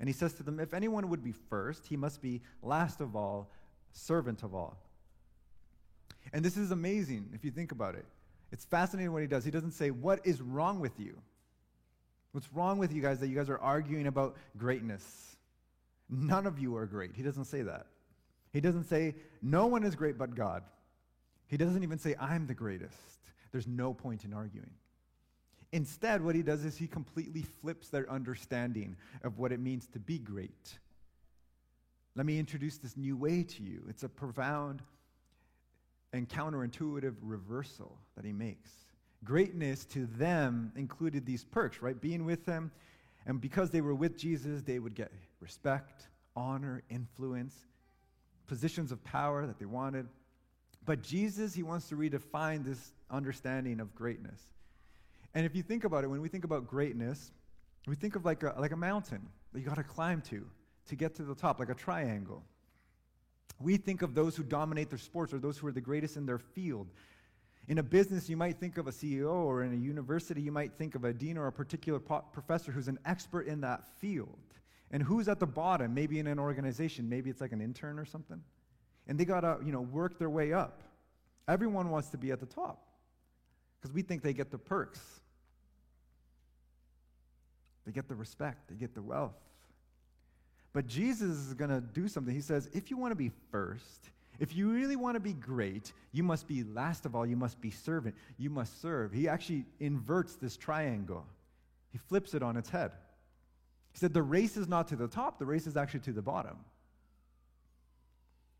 And 0.00 0.08
he 0.08 0.12
says 0.12 0.34
to 0.34 0.42
them, 0.42 0.58
If 0.58 0.74
anyone 0.74 1.08
would 1.10 1.22
be 1.22 1.30
first, 1.30 1.86
he 1.86 1.96
must 1.96 2.20
be 2.20 2.42
last 2.60 3.00
of 3.00 3.14
all, 3.14 3.52
servant 3.92 4.42
of 4.42 4.52
all. 4.52 4.83
And 6.32 6.44
this 6.44 6.56
is 6.56 6.70
amazing 6.70 7.30
if 7.34 7.44
you 7.44 7.50
think 7.50 7.72
about 7.72 7.94
it. 7.94 8.06
It's 8.52 8.64
fascinating 8.64 9.12
what 9.12 9.22
he 9.22 9.28
does. 9.28 9.44
He 9.44 9.50
doesn't 9.50 9.72
say, 9.72 9.90
What 9.90 10.20
is 10.24 10.40
wrong 10.40 10.80
with 10.80 10.98
you? 10.98 11.18
What's 12.32 12.52
wrong 12.52 12.78
with 12.78 12.92
you 12.92 13.02
guys 13.02 13.20
that 13.20 13.28
you 13.28 13.36
guys 13.36 13.48
are 13.48 13.58
arguing 13.58 14.06
about 14.06 14.36
greatness? 14.56 15.36
None 16.08 16.46
of 16.46 16.58
you 16.58 16.76
are 16.76 16.86
great. 16.86 17.12
He 17.14 17.22
doesn't 17.22 17.46
say 17.46 17.62
that. 17.62 17.86
He 18.52 18.60
doesn't 18.60 18.84
say, 18.84 19.14
No 19.42 19.66
one 19.66 19.84
is 19.84 19.94
great 19.94 20.18
but 20.18 20.34
God. 20.34 20.62
He 21.48 21.56
doesn't 21.56 21.82
even 21.82 21.98
say, 21.98 22.14
I'm 22.18 22.46
the 22.46 22.54
greatest. 22.54 22.96
There's 23.52 23.66
no 23.66 23.94
point 23.94 24.24
in 24.24 24.32
arguing. 24.32 24.70
Instead, 25.72 26.24
what 26.24 26.36
he 26.36 26.42
does 26.42 26.64
is 26.64 26.76
he 26.76 26.86
completely 26.86 27.42
flips 27.42 27.88
their 27.88 28.08
understanding 28.10 28.96
of 29.24 29.38
what 29.38 29.50
it 29.50 29.58
means 29.58 29.88
to 29.88 29.98
be 29.98 30.18
great. 30.18 30.78
Let 32.14 32.26
me 32.26 32.38
introduce 32.38 32.78
this 32.78 32.96
new 32.96 33.16
way 33.16 33.42
to 33.42 33.62
you. 33.62 33.82
It's 33.88 34.04
a 34.04 34.08
profound 34.08 34.82
and 36.14 36.28
counterintuitive 36.28 37.16
reversal 37.22 37.98
that 38.14 38.24
he 38.24 38.32
makes. 38.32 38.70
Greatness 39.24 39.84
to 39.86 40.06
them 40.06 40.70
included 40.76 41.26
these 41.26 41.42
perks, 41.42 41.82
right? 41.82 42.00
Being 42.00 42.24
with 42.24 42.46
them, 42.46 42.70
And 43.26 43.40
because 43.40 43.70
they 43.70 43.80
were 43.80 43.94
with 43.94 44.18
Jesus, 44.18 44.62
they 44.62 44.78
would 44.78 44.94
get 44.94 45.10
respect, 45.40 46.08
honor, 46.36 46.82
influence, 46.90 47.54
positions 48.46 48.92
of 48.92 49.02
power 49.04 49.46
that 49.46 49.58
they 49.58 49.64
wanted. 49.64 50.06
But 50.84 51.02
Jesus, 51.02 51.54
he 51.54 51.62
wants 51.62 51.88
to 51.88 51.96
redefine 51.96 52.64
this 52.64 52.92
understanding 53.10 53.80
of 53.80 53.94
greatness. 53.94 54.40
And 55.34 55.46
if 55.46 55.56
you 55.56 55.62
think 55.62 55.84
about 55.84 56.04
it, 56.04 56.08
when 56.08 56.20
we 56.20 56.28
think 56.28 56.44
about 56.44 56.66
greatness, 56.66 57.32
we 57.86 57.96
think 57.96 58.14
of 58.14 58.24
like 58.24 58.42
a, 58.42 58.54
like 58.58 58.72
a 58.72 58.76
mountain 58.76 59.26
that 59.52 59.60
you 59.60 59.66
got 59.66 59.76
to 59.76 59.82
climb 59.82 60.20
to 60.22 60.46
to 60.88 60.96
get 60.96 61.14
to 61.14 61.22
the 61.22 61.34
top, 61.34 61.58
like 61.58 61.70
a 61.70 61.74
triangle. 61.74 62.44
We 63.60 63.76
think 63.76 64.02
of 64.02 64.14
those 64.14 64.36
who 64.36 64.42
dominate 64.42 64.90
their 64.90 64.98
sports 64.98 65.32
or 65.32 65.38
those 65.38 65.58
who 65.58 65.66
are 65.66 65.72
the 65.72 65.80
greatest 65.80 66.16
in 66.16 66.26
their 66.26 66.38
field. 66.38 66.88
In 67.66 67.78
a 67.78 67.82
business, 67.82 68.28
you 68.28 68.36
might 68.36 68.58
think 68.58 68.76
of 68.76 68.86
a 68.86 68.90
CEO, 68.90 69.32
or 69.32 69.62
in 69.62 69.72
a 69.72 69.76
university, 69.76 70.42
you 70.42 70.52
might 70.52 70.72
think 70.74 70.94
of 70.94 71.04
a 71.04 71.12
dean 71.14 71.38
or 71.38 71.46
a 71.46 71.52
particular 71.52 71.98
professor 71.98 72.72
who's 72.72 72.88
an 72.88 72.98
expert 73.06 73.46
in 73.46 73.60
that 73.62 73.86
field. 74.00 74.38
And 74.90 75.02
who's 75.02 75.28
at 75.28 75.40
the 75.40 75.46
bottom? 75.46 75.94
Maybe 75.94 76.18
in 76.18 76.26
an 76.26 76.38
organization, 76.38 77.08
maybe 77.08 77.30
it's 77.30 77.40
like 77.40 77.52
an 77.52 77.60
intern 77.60 77.98
or 77.98 78.04
something. 78.04 78.40
And 79.06 79.18
they 79.18 79.24
got 79.24 79.40
to, 79.40 79.58
you 79.64 79.72
know, 79.72 79.80
work 79.80 80.18
their 80.18 80.30
way 80.30 80.52
up. 80.52 80.82
Everyone 81.48 81.90
wants 81.90 82.10
to 82.10 82.18
be 82.18 82.30
at 82.32 82.40
the 82.40 82.46
top 82.46 82.86
because 83.80 83.94
we 83.94 84.02
think 84.02 84.22
they 84.22 84.32
get 84.32 84.50
the 84.50 84.58
perks. 84.58 85.00
They 87.86 87.92
get 87.92 88.08
the 88.08 88.14
respect, 88.14 88.68
they 88.68 88.76
get 88.76 88.94
the 88.94 89.02
wealth. 89.02 89.36
But 90.74 90.86
Jesus 90.86 91.30
is 91.30 91.54
going 91.54 91.70
to 91.70 91.80
do 91.80 92.08
something. 92.08 92.34
He 92.34 92.42
says, 92.42 92.68
if 92.74 92.90
you 92.90 92.98
want 92.98 93.12
to 93.12 93.16
be 93.16 93.30
first, 93.50 94.10
if 94.40 94.54
you 94.54 94.70
really 94.70 94.96
want 94.96 95.14
to 95.14 95.20
be 95.20 95.32
great, 95.32 95.92
you 96.12 96.24
must 96.24 96.48
be 96.48 96.64
last 96.64 97.06
of 97.06 97.14
all, 97.14 97.24
you 97.24 97.36
must 97.36 97.60
be 97.60 97.70
servant, 97.70 98.16
you 98.36 98.50
must 98.50 98.82
serve. 98.82 99.12
He 99.12 99.28
actually 99.28 99.64
inverts 99.78 100.34
this 100.34 100.56
triangle, 100.56 101.24
he 101.92 101.98
flips 101.98 102.34
it 102.34 102.42
on 102.42 102.56
its 102.56 102.68
head. 102.68 102.90
He 103.92 103.98
said, 103.98 104.12
the 104.12 104.24
race 104.24 104.56
is 104.56 104.66
not 104.66 104.88
to 104.88 104.96
the 104.96 105.06
top, 105.06 105.38
the 105.38 105.46
race 105.46 105.68
is 105.68 105.76
actually 105.76 106.00
to 106.00 106.12
the 106.12 106.22
bottom. 106.22 106.56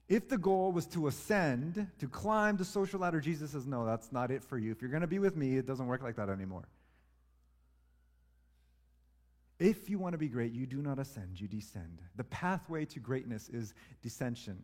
If 0.09 0.29
the 0.29 0.39
goal 0.39 0.71
was 0.71 0.87
to 0.89 1.09
ascend, 1.09 1.89
to 1.99 2.07
climb 2.07 2.57
the 2.57 2.65
social 2.65 3.01
ladder, 3.01 3.21
Jesus 3.21 3.51
says, 3.51 3.67
no, 3.67 3.85
that's 3.85 4.13
not 4.13 4.31
it 4.31 4.45
for 4.45 4.57
you. 4.57 4.71
If 4.71 4.81
you're 4.81 4.91
going 4.91 5.01
to 5.01 5.09
be 5.09 5.19
with 5.19 5.35
me, 5.35 5.57
it 5.57 5.67
doesn't 5.67 5.89
work 5.89 6.05
like 6.05 6.15
that 6.17 6.29
anymore. 6.29 6.69
If 9.65 9.89
you 9.89 9.99
want 9.99 10.13
to 10.13 10.19
be 10.19 10.29
great, 10.29 10.53
you 10.53 10.67
do 10.67 10.83
not 10.83 10.99
ascend, 10.99 11.41
you 11.41 11.49
descend. 11.49 12.03
The 12.17 12.25
pathway 12.25 12.85
to 12.85 13.01
greatness 13.01 13.49
is 13.49 13.73
descension. 14.05 14.57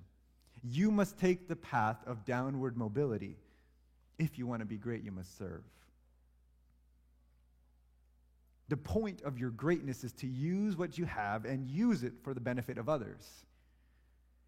You 0.63 0.91
must 0.91 1.19
take 1.19 1.49
the 1.49 1.57
path 1.57 1.97
of 2.07 2.27
downward 2.27 2.77
mobility. 2.77 3.39
If 4.19 4.39
you 4.39 4.47
want 4.47 4.61
to 4.61 4.67
be 4.67 4.77
great, 4.77 5.03
you 5.03 5.11
must 5.11 5.39
serve. 5.39 5.63
The 8.69 8.77
point 8.77 9.23
of 9.23 9.39
your 9.39 9.49
greatness 9.49 10.05
is 10.05 10.13
to 10.13 10.27
use 10.27 10.77
what 10.77 10.99
you 10.99 11.07
have 11.07 11.47
and 11.47 11.67
use 11.67 12.03
it 12.03 12.13
for 12.23 12.35
the 12.35 12.41
benefit 12.41 12.77
of 12.77 12.91
others. 12.91 13.27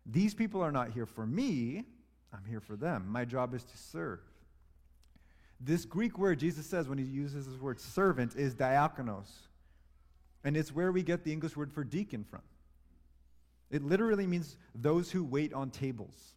These 0.05 0.35
people 0.35 0.61
are 0.61 0.71
not 0.71 0.91
here 0.91 1.07
for 1.07 1.27
me, 1.27 1.87
I'm 2.31 2.45
here 2.47 2.61
for 2.61 2.77
them. 2.77 3.07
My 3.09 3.25
job 3.25 3.55
is 3.55 3.65
to 3.65 3.79
serve. 3.79 4.21
This 5.59 5.87
Greek 5.87 6.19
word 6.19 6.41
Jesus 6.41 6.67
says 6.67 6.91
when 6.91 6.99
he 6.99 7.05
uses 7.05 7.47
this 7.47 7.59
word 7.59 7.81
servant 7.81 8.37
is 8.37 8.55
diakonos. 8.55 9.31
And 10.45 10.57
it's 10.57 10.75
where 10.75 10.93
we 10.93 11.03
get 11.03 11.25
the 11.25 11.33
English 11.33 11.57
word 11.57 11.73
for 11.73 11.85
deacon 11.85 12.25
from. 12.25 12.43
It 13.71 13.83
literally 13.83 14.27
means 14.27 14.57
those 14.75 15.11
who 15.11 15.25
wait 15.25 15.55
on 15.55 15.71
tables. 15.71 16.35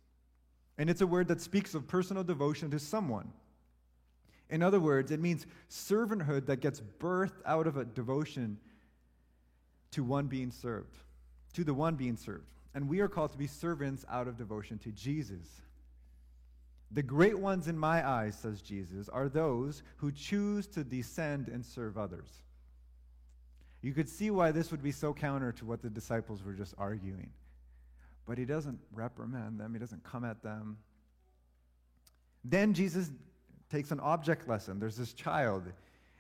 And 0.78 0.90
it's 0.90 1.02
a 1.02 1.08
word 1.08 1.28
that 1.30 1.42
speaks 1.42 1.74
of 1.74 1.88
personal 1.88 2.24
devotion 2.24 2.72
to 2.72 2.80
someone. 2.80 3.32
In 4.50 4.62
other 4.62 4.80
words, 4.80 5.12
it 5.12 5.20
means 5.20 5.46
servanthood 5.70 6.46
that 6.46 6.62
gets 6.62 6.82
birthed 7.00 7.42
out 7.46 7.68
of 7.68 7.78
a 7.78 7.86
devotion 7.86 8.58
to 9.92 10.04
one 10.04 10.28
being 10.28 10.52
served, 10.52 10.98
to 11.54 11.64
the 11.64 11.74
one 11.74 11.96
being 11.96 12.18
served. 12.18 12.46
And 12.74 12.88
we 12.88 13.00
are 13.00 13.08
called 13.08 13.32
to 13.32 13.38
be 13.38 13.48
servants 13.48 14.06
out 14.10 14.28
of 14.28 14.38
devotion 14.38 14.78
to 14.80 14.92
Jesus. 14.92 15.62
The 16.92 17.04
great 17.04 17.40
ones 17.40 17.68
in 17.68 17.78
my 17.78 18.08
eyes, 18.08 18.38
says 18.38 18.62
Jesus, 18.62 19.10
are 19.10 19.30
those 19.30 19.82
who 19.98 20.12
choose 20.12 20.68
to 20.68 20.84
descend 20.84 21.48
and 21.48 21.66
serve 21.66 21.98
others. 21.98 22.30
You 23.86 23.94
could 23.94 24.10
see 24.10 24.32
why 24.32 24.52
this 24.52 24.72
would 24.72 24.82
be 24.82 24.92
so 24.92 25.14
counter 25.14 25.52
to 25.52 25.64
what 25.64 25.84
the 25.84 25.92
disciples 25.92 26.42
were 26.44 26.54
just 26.54 26.74
arguing. 26.76 27.30
But 28.26 28.40
he 28.40 28.44
doesn't 28.44 28.80
reprimand 28.92 29.60
them, 29.60 29.74
he 29.74 29.80
doesn't 29.80 30.04
come 30.04 30.26
at 30.26 30.42
them. 30.42 30.80
Then 32.44 32.74
Jesus 32.74 33.12
takes 33.70 33.92
an 33.92 34.00
object 34.00 34.48
lesson. 34.48 34.80
There's 34.80 34.98
this 34.98 35.14
child, 35.14 35.66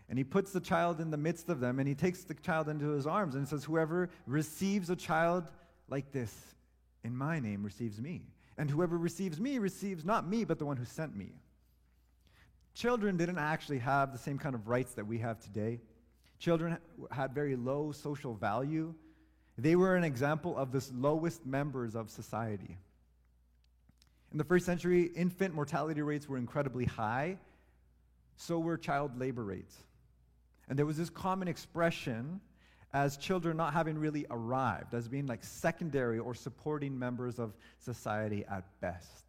and 0.09 0.17
he 0.19 0.23
puts 0.23 0.51
the 0.51 0.59
child 0.59 1.01
in 1.01 1.09
the 1.09 1.17
midst 1.17 1.49
of 1.49 1.59
them, 1.59 1.79
and 1.79 1.87
he 1.87 1.95
takes 1.95 2.23
the 2.23 2.35
child 2.35 2.69
into 2.69 2.89
his 2.89 3.07
arms 3.07 3.33
and 3.33 3.47
says, 3.47 3.63
Whoever 3.63 4.11
receives 4.27 4.91
a 4.91 4.95
child 4.95 5.45
like 5.89 6.11
this 6.11 6.31
in 7.03 7.17
my 7.17 7.39
name 7.39 7.63
receives 7.63 7.99
me. 7.99 8.21
And 8.59 8.69
whoever 8.69 8.95
receives 8.95 9.39
me 9.39 9.57
receives 9.57 10.05
not 10.05 10.29
me, 10.29 10.43
but 10.43 10.59
the 10.59 10.65
one 10.65 10.77
who 10.77 10.85
sent 10.85 11.15
me. 11.15 11.31
Children 12.75 13.17
didn't 13.17 13.39
actually 13.39 13.79
have 13.79 14.11
the 14.11 14.19
same 14.19 14.37
kind 14.37 14.53
of 14.53 14.67
rights 14.67 14.93
that 14.93 15.07
we 15.07 15.17
have 15.17 15.39
today. 15.39 15.79
Children 16.39 16.77
had 17.11 17.33
very 17.33 17.55
low 17.55 17.91
social 17.91 18.33
value. 18.33 18.93
They 19.57 19.75
were 19.75 19.95
an 19.95 20.03
example 20.03 20.57
of 20.57 20.71
the 20.71 20.85
lowest 20.93 21.45
members 21.45 21.95
of 21.95 22.09
society. 22.09 22.77
In 24.31 24.37
the 24.37 24.43
first 24.43 24.65
century, 24.65 25.03
infant 25.15 25.53
mortality 25.53 26.01
rates 26.01 26.27
were 26.27 26.37
incredibly 26.37 26.85
high, 26.85 27.37
so 28.35 28.59
were 28.59 28.77
child 28.77 29.17
labor 29.17 29.43
rates. 29.43 29.77
And 30.67 30.77
there 30.77 30.85
was 30.85 30.97
this 30.97 31.09
common 31.09 31.47
expression 31.47 32.41
as 32.91 33.17
children 33.17 33.57
not 33.57 33.73
having 33.73 33.97
really 33.97 34.25
arrived, 34.29 34.93
as 34.93 35.07
being 35.07 35.27
like 35.27 35.43
secondary 35.43 36.19
or 36.19 36.33
supporting 36.33 36.97
members 36.97 37.39
of 37.39 37.53
society 37.79 38.45
at 38.49 38.63
best. 38.81 39.23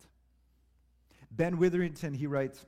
Ben 1.31 1.59
Witherington, 1.59 2.15
he 2.15 2.27
writes, 2.27 2.65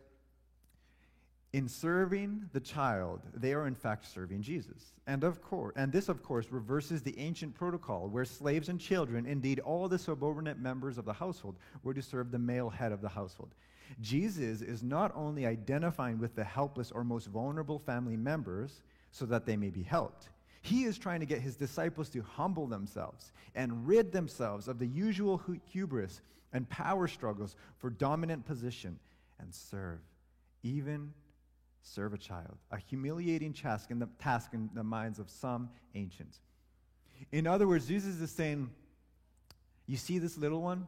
in 1.55 1.67
serving 1.67 2.45
the 2.53 2.61
child, 2.61 3.21
they 3.35 3.55
are 3.55 3.67
in 3.67 3.75
fact 3.75 4.07
serving 4.07 4.43
Jesus. 4.43 4.93
And 5.07 5.25
of 5.25 5.41
course, 5.41 5.73
and 5.77 5.91
this 5.91 6.11
of 6.11 6.23
course 6.23 6.47
reverses 6.51 7.03
the 7.03 7.19
ancient 7.19 7.55
protocol 7.55 8.09
where 8.09 8.27
slaves 8.27 8.69
and 8.69 8.79
children, 8.79 9.25
indeed 9.25 9.61
all 9.61 9.89
the 9.89 9.99
subordinate 9.99 10.59
members 10.59 10.99
of 10.99 11.07
the 11.07 11.13
household, 11.13 11.57
were 11.83 11.95
to 11.95 12.03
serve 12.03 12.31
the 12.31 12.39
male 12.39 12.69
head 12.69 12.93
of 12.93 13.01
the 13.01 13.09
household. 13.09 13.55
Jesus 14.03 14.61
is 14.61 14.83
not 14.83 15.11
only 15.15 15.47
identifying 15.47 16.19
with 16.19 16.37
the 16.37 16.45
helpless 16.45 16.93
or 16.93 17.03
most 17.03 17.29
vulnerable 17.29 17.79
family 17.79 18.17
members 18.17 18.83
so 19.11 19.25
that 19.25 19.47
they 19.47 19.57
may 19.57 19.71
be 19.71 19.83
helped. 19.83 20.29
He 20.61 20.85
is 20.85 20.99
trying 20.99 21.21
to 21.21 21.27
get 21.27 21.41
his 21.41 21.57
disciples 21.57 22.11
to 22.11 22.21
humble 22.21 22.67
themselves 22.67 23.33
and 23.55 23.87
rid 23.87 24.13
themselves 24.13 24.69
of 24.69 24.79
the 24.79 24.87
usual 24.87 25.43
hubris 25.65 26.21
and 26.53 26.69
power 26.69 27.09
struggles 27.09 27.57
for 27.79 27.89
dominant 27.89 28.45
position 28.45 28.99
and 29.41 29.55
serve, 29.55 30.01
even 30.63 31.15
serve 31.83 32.13
a 32.13 32.19
child, 32.19 32.59
a 32.71 32.79
humiliating 32.79 33.53
task 33.53 33.91
in 33.91 33.99
the, 33.99 34.09
task 34.19 34.51
in 34.53 34.71
the 34.75 34.83
minds 34.83 35.19
of 35.19 35.31
some 35.31 35.71
ancients. 35.95 36.41
In 37.33 37.47
other 37.47 37.67
words, 37.67 37.87
Jesus 37.87 38.21
is 38.21 38.31
saying, 38.31 38.71
You 39.87 39.97
see 39.97 40.19
this 40.19 40.37
little 40.37 40.63
one? 40.63 40.87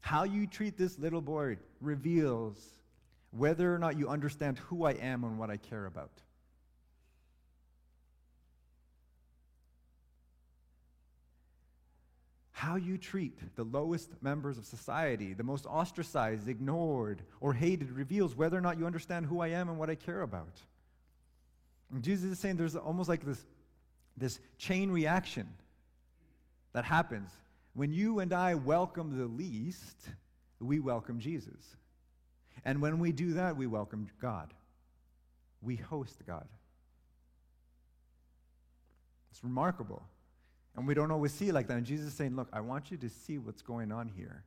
How 0.00 0.24
you 0.24 0.46
treat 0.46 0.78
this 0.78 0.98
little 0.98 1.20
boy 1.20 1.58
reveals 1.80 2.58
whether 3.30 3.74
or 3.74 3.78
not 3.78 3.98
you 3.98 4.08
understand 4.08 4.58
who 4.58 4.84
I 4.84 4.92
am 4.92 5.24
and 5.24 5.38
what 5.38 5.50
I 5.50 5.56
care 5.56 5.86
about. 5.86 6.22
How 12.58 12.74
you 12.74 12.98
treat 12.98 13.38
the 13.54 13.62
lowest 13.62 14.10
members 14.20 14.58
of 14.58 14.66
society, 14.66 15.32
the 15.32 15.44
most 15.44 15.64
ostracized, 15.64 16.48
ignored, 16.48 17.22
or 17.40 17.54
hated, 17.54 17.92
reveals 17.92 18.34
whether 18.34 18.58
or 18.58 18.60
not 18.60 18.80
you 18.80 18.84
understand 18.84 19.26
who 19.26 19.38
I 19.38 19.50
am 19.50 19.68
and 19.68 19.78
what 19.78 19.88
I 19.88 19.94
care 19.94 20.22
about. 20.22 20.60
And 21.92 22.02
Jesus 22.02 22.32
is 22.32 22.40
saying 22.40 22.56
there's 22.56 22.74
almost 22.74 23.08
like 23.08 23.24
this, 23.24 23.38
this 24.16 24.40
chain 24.58 24.90
reaction 24.90 25.46
that 26.72 26.84
happens. 26.84 27.30
When 27.74 27.92
you 27.92 28.18
and 28.18 28.32
I 28.32 28.56
welcome 28.56 29.16
the 29.16 29.26
least, 29.26 30.08
we 30.58 30.80
welcome 30.80 31.20
Jesus. 31.20 31.76
And 32.64 32.82
when 32.82 32.98
we 32.98 33.12
do 33.12 33.34
that, 33.34 33.56
we 33.56 33.68
welcome 33.68 34.08
God. 34.20 34.52
We 35.62 35.76
host 35.76 36.16
God. 36.26 36.48
It's 39.30 39.44
remarkable. 39.44 40.02
And 40.78 40.86
we 40.86 40.94
don't 40.94 41.10
always 41.10 41.32
see 41.32 41.48
it 41.48 41.54
like 41.54 41.66
that. 41.66 41.76
And 41.76 41.84
Jesus 41.84 42.06
is 42.06 42.14
saying, 42.14 42.36
Look, 42.36 42.46
I 42.52 42.60
want 42.60 42.92
you 42.92 42.96
to 42.98 43.08
see 43.08 43.36
what's 43.36 43.62
going 43.62 43.90
on 43.90 44.08
here. 44.16 44.44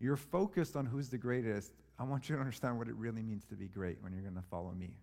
You're 0.00 0.16
focused 0.16 0.74
on 0.74 0.86
who's 0.86 1.10
the 1.10 1.18
greatest. 1.18 1.70
I 1.98 2.04
want 2.04 2.30
you 2.30 2.34
to 2.36 2.40
understand 2.40 2.78
what 2.78 2.88
it 2.88 2.94
really 2.94 3.22
means 3.22 3.44
to 3.50 3.54
be 3.54 3.68
great 3.68 3.98
when 4.00 4.14
you're 4.14 4.22
going 4.22 4.34
to 4.36 4.48
follow 4.50 4.72
me. 4.72 4.94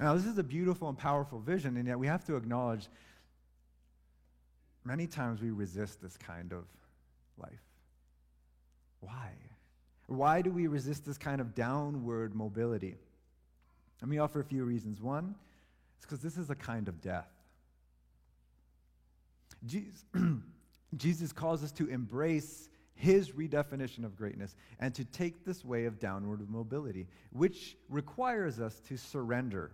Now, 0.00 0.14
this 0.14 0.26
is 0.26 0.38
a 0.38 0.42
beautiful 0.42 0.88
and 0.88 0.98
powerful 0.98 1.38
vision, 1.38 1.76
and 1.76 1.86
yet 1.86 2.00
we 2.00 2.08
have 2.08 2.24
to 2.24 2.34
acknowledge 2.34 2.88
many 4.84 5.06
times 5.06 5.40
we 5.40 5.50
resist 5.50 6.02
this 6.02 6.16
kind 6.16 6.52
of 6.52 6.64
life. 7.38 7.62
Why? 8.98 9.30
Why 10.08 10.42
do 10.42 10.50
we 10.50 10.66
resist 10.66 11.06
this 11.06 11.16
kind 11.16 11.40
of 11.40 11.54
downward 11.54 12.34
mobility? 12.34 12.96
Let 14.02 14.08
me 14.08 14.18
offer 14.18 14.40
a 14.40 14.44
few 14.44 14.64
reasons. 14.64 15.00
One, 15.00 15.36
it's 15.96 16.06
because 16.06 16.20
this 16.20 16.36
is 16.36 16.50
a 16.50 16.56
kind 16.56 16.88
of 16.88 17.00
death. 17.00 17.28
Jesus, 20.96 21.32
calls 21.32 21.62
us 21.62 21.72
to 21.72 21.88
embrace 21.88 22.68
his 22.94 23.30
redefinition 23.30 24.04
of 24.04 24.16
greatness 24.16 24.54
and 24.78 24.94
to 24.94 25.04
take 25.04 25.44
this 25.44 25.64
way 25.64 25.86
of 25.86 25.98
downward 25.98 26.48
mobility, 26.50 27.06
which 27.32 27.76
requires 27.88 28.60
us 28.60 28.80
to 28.80 28.96
surrender 28.96 29.72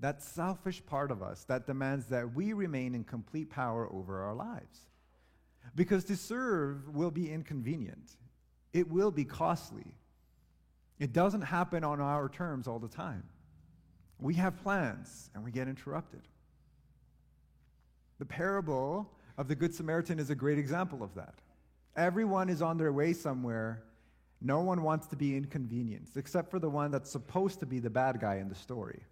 that 0.00 0.22
selfish 0.22 0.84
part 0.86 1.10
of 1.10 1.22
us 1.22 1.44
that 1.44 1.66
demands 1.66 2.06
that 2.06 2.34
we 2.34 2.52
remain 2.52 2.94
in 2.94 3.04
complete 3.04 3.50
power 3.50 3.88
over 3.92 4.22
our 4.22 4.34
lives. 4.34 4.86
Because 5.74 6.04
to 6.04 6.16
serve 6.16 6.88
will 6.94 7.10
be 7.10 7.30
inconvenient, 7.30 8.16
it 8.72 8.90
will 8.90 9.10
be 9.10 9.24
costly. 9.24 9.94
It 10.98 11.12
doesn't 11.12 11.42
happen 11.42 11.84
on 11.84 12.00
our 12.00 12.28
terms 12.28 12.66
all 12.66 12.78
the 12.78 12.88
time. 12.88 13.22
We 14.18 14.34
have 14.34 14.60
plans 14.62 15.30
and 15.34 15.44
we 15.44 15.52
get 15.52 15.68
interrupted. 15.68 16.22
The 18.18 18.26
parable 18.26 19.10
of 19.36 19.48
the 19.48 19.54
Good 19.54 19.74
Samaritan 19.74 20.18
is 20.18 20.30
a 20.30 20.34
great 20.34 20.58
example 20.58 21.02
of 21.02 21.14
that. 21.14 21.34
Everyone 21.96 22.48
is 22.48 22.62
on 22.62 22.76
their 22.78 22.92
way 22.92 23.12
somewhere. 23.12 23.82
No 24.40 24.60
one 24.60 24.82
wants 24.82 25.06
to 25.08 25.16
be 25.16 25.36
inconvenienced, 25.36 26.16
except 26.16 26.50
for 26.50 26.58
the 26.58 26.70
one 26.70 26.90
that's 26.90 27.10
supposed 27.10 27.60
to 27.60 27.66
be 27.66 27.78
the 27.80 27.90
bad 27.90 28.20
guy 28.20 28.36
in 28.36 28.48
the 28.48 28.54
story 28.54 29.02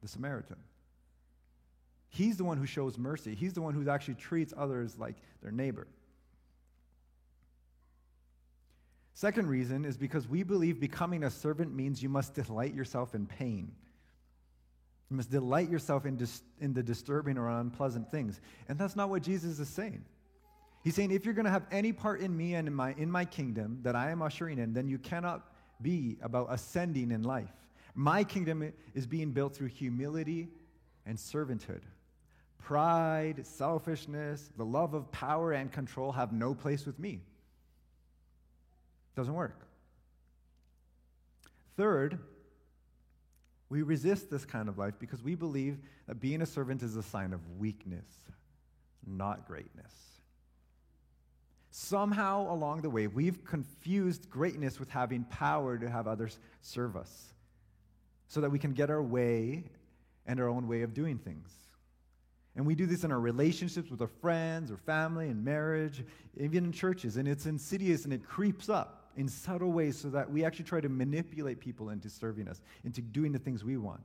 the 0.00 0.08
Samaritan. 0.08 0.56
He's 2.08 2.36
the 2.36 2.44
one 2.44 2.58
who 2.58 2.66
shows 2.66 2.98
mercy, 2.98 3.34
he's 3.34 3.52
the 3.52 3.62
one 3.62 3.72
who 3.74 3.88
actually 3.88 4.14
treats 4.14 4.52
others 4.56 4.98
like 4.98 5.16
their 5.40 5.52
neighbor. 5.52 5.86
Second 9.14 9.48
reason 9.48 9.84
is 9.84 9.96
because 9.96 10.26
we 10.26 10.42
believe 10.42 10.80
becoming 10.80 11.22
a 11.22 11.30
servant 11.30 11.72
means 11.72 12.02
you 12.02 12.08
must 12.08 12.34
delight 12.34 12.74
yourself 12.74 13.14
in 13.14 13.26
pain. 13.26 13.72
You 15.12 15.16
must 15.16 15.30
delight 15.30 15.68
yourself 15.68 16.06
in, 16.06 16.16
dis- 16.16 16.40
in 16.58 16.72
the 16.72 16.82
disturbing 16.82 17.36
or 17.36 17.46
unpleasant 17.50 18.10
things. 18.10 18.40
And 18.70 18.78
that's 18.78 18.96
not 18.96 19.10
what 19.10 19.22
Jesus 19.22 19.58
is 19.58 19.68
saying. 19.68 20.06
He's 20.82 20.94
saying, 20.94 21.10
if 21.10 21.26
you're 21.26 21.34
going 21.34 21.44
to 21.44 21.50
have 21.50 21.66
any 21.70 21.92
part 21.92 22.22
in 22.22 22.34
me 22.34 22.54
and 22.54 22.66
in 22.66 22.72
my, 22.72 22.94
in 22.96 23.10
my 23.10 23.26
kingdom 23.26 23.80
that 23.82 23.94
I 23.94 24.10
am 24.10 24.22
ushering 24.22 24.58
in, 24.58 24.72
then 24.72 24.88
you 24.88 24.96
cannot 24.96 25.52
be 25.82 26.16
about 26.22 26.46
ascending 26.48 27.10
in 27.10 27.24
life. 27.24 27.52
My 27.94 28.24
kingdom 28.24 28.72
is 28.94 29.06
being 29.06 29.32
built 29.32 29.54
through 29.54 29.66
humility 29.66 30.48
and 31.04 31.18
servanthood. 31.18 31.82
Pride, 32.58 33.46
selfishness, 33.46 34.48
the 34.56 34.64
love 34.64 34.94
of 34.94 35.12
power 35.12 35.52
and 35.52 35.70
control 35.70 36.12
have 36.12 36.32
no 36.32 36.54
place 36.54 36.86
with 36.86 36.98
me. 36.98 37.20
Doesn't 39.14 39.34
work. 39.34 39.60
Third, 41.76 42.18
we 43.72 43.80
resist 43.80 44.30
this 44.30 44.44
kind 44.44 44.68
of 44.68 44.76
life 44.76 44.92
because 44.98 45.22
we 45.22 45.34
believe 45.34 45.78
that 46.06 46.20
being 46.20 46.42
a 46.42 46.46
servant 46.46 46.82
is 46.82 46.94
a 46.94 47.02
sign 47.02 47.32
of 47.32 47.40
weakness, 47.58 48.04
not 49.06 49.48
greatness. 49.48 49.94
Somehow 51.70 52.52
along 52.52 52.82
the 52.82 52.90
way, 52.90 53.06
we've 53.06 53.42
confused 53.46 54.28
greatness 54.28 54.78
with 54.78 54.90
having 54.90 55.24
power 55.24 55.78
to 55.78 55.88
have 55.88 56.06
others 56.06 56.38
serve 56.60 56.98
us 56.98 57.32
so 58.28 58.42
that 58.42 58.50
we 58.50 58.58
can 58.58 58.74
get 58.74 58.90
our 58.90 59.02
way 59.02 59.64
and 60.26 60.38
our 60.38 60.48
own 60.48 60.68
way 60.68 60.82
of 60.82 60.92
doing 60.92 61.16
things. 61.16 61.48
And 62.54 62.66
we 62.66 62.74
do 62.74 62.84
this 62.84 63.04
in 63.04 63.10
our 63.10 63.20
relationships 63.20 63.90
with 63.90 64.02
our 64.02 64.10
friends 64.20 64.70
or 64.70 64.76
family 64.76 65.30
and 65.30 65.42
marriage, 65.42 66.04
even 66.38 66.66
in 66.66 66.72
churches. 66.72 67.16
And 67.16 67.26
it's 67.26 67.46
insidious 67.46 68.04
and 68.04 68.12
it 68.12 68.22
creeps 68.22 68.68
in 69.16 69.28
subtle 69.28 69.72
ways 69.72 69.98
so 69.98 70.10
that 70.10 70.30
we 70.30 70.44
actually 70.44 70.64
try 70.64 70.80
to 70.80 70.88
manipulate 70.88 71.60
people 71.60 71.90
into 71.90 72.08
serving 72.08 72.48
us, 72.48 72.60
into 72.84 73.00
doing 73.00 73.32
the 73.32 73.38
things 73.38 73.64
we 73.64 73.76
want. 73.76 74.04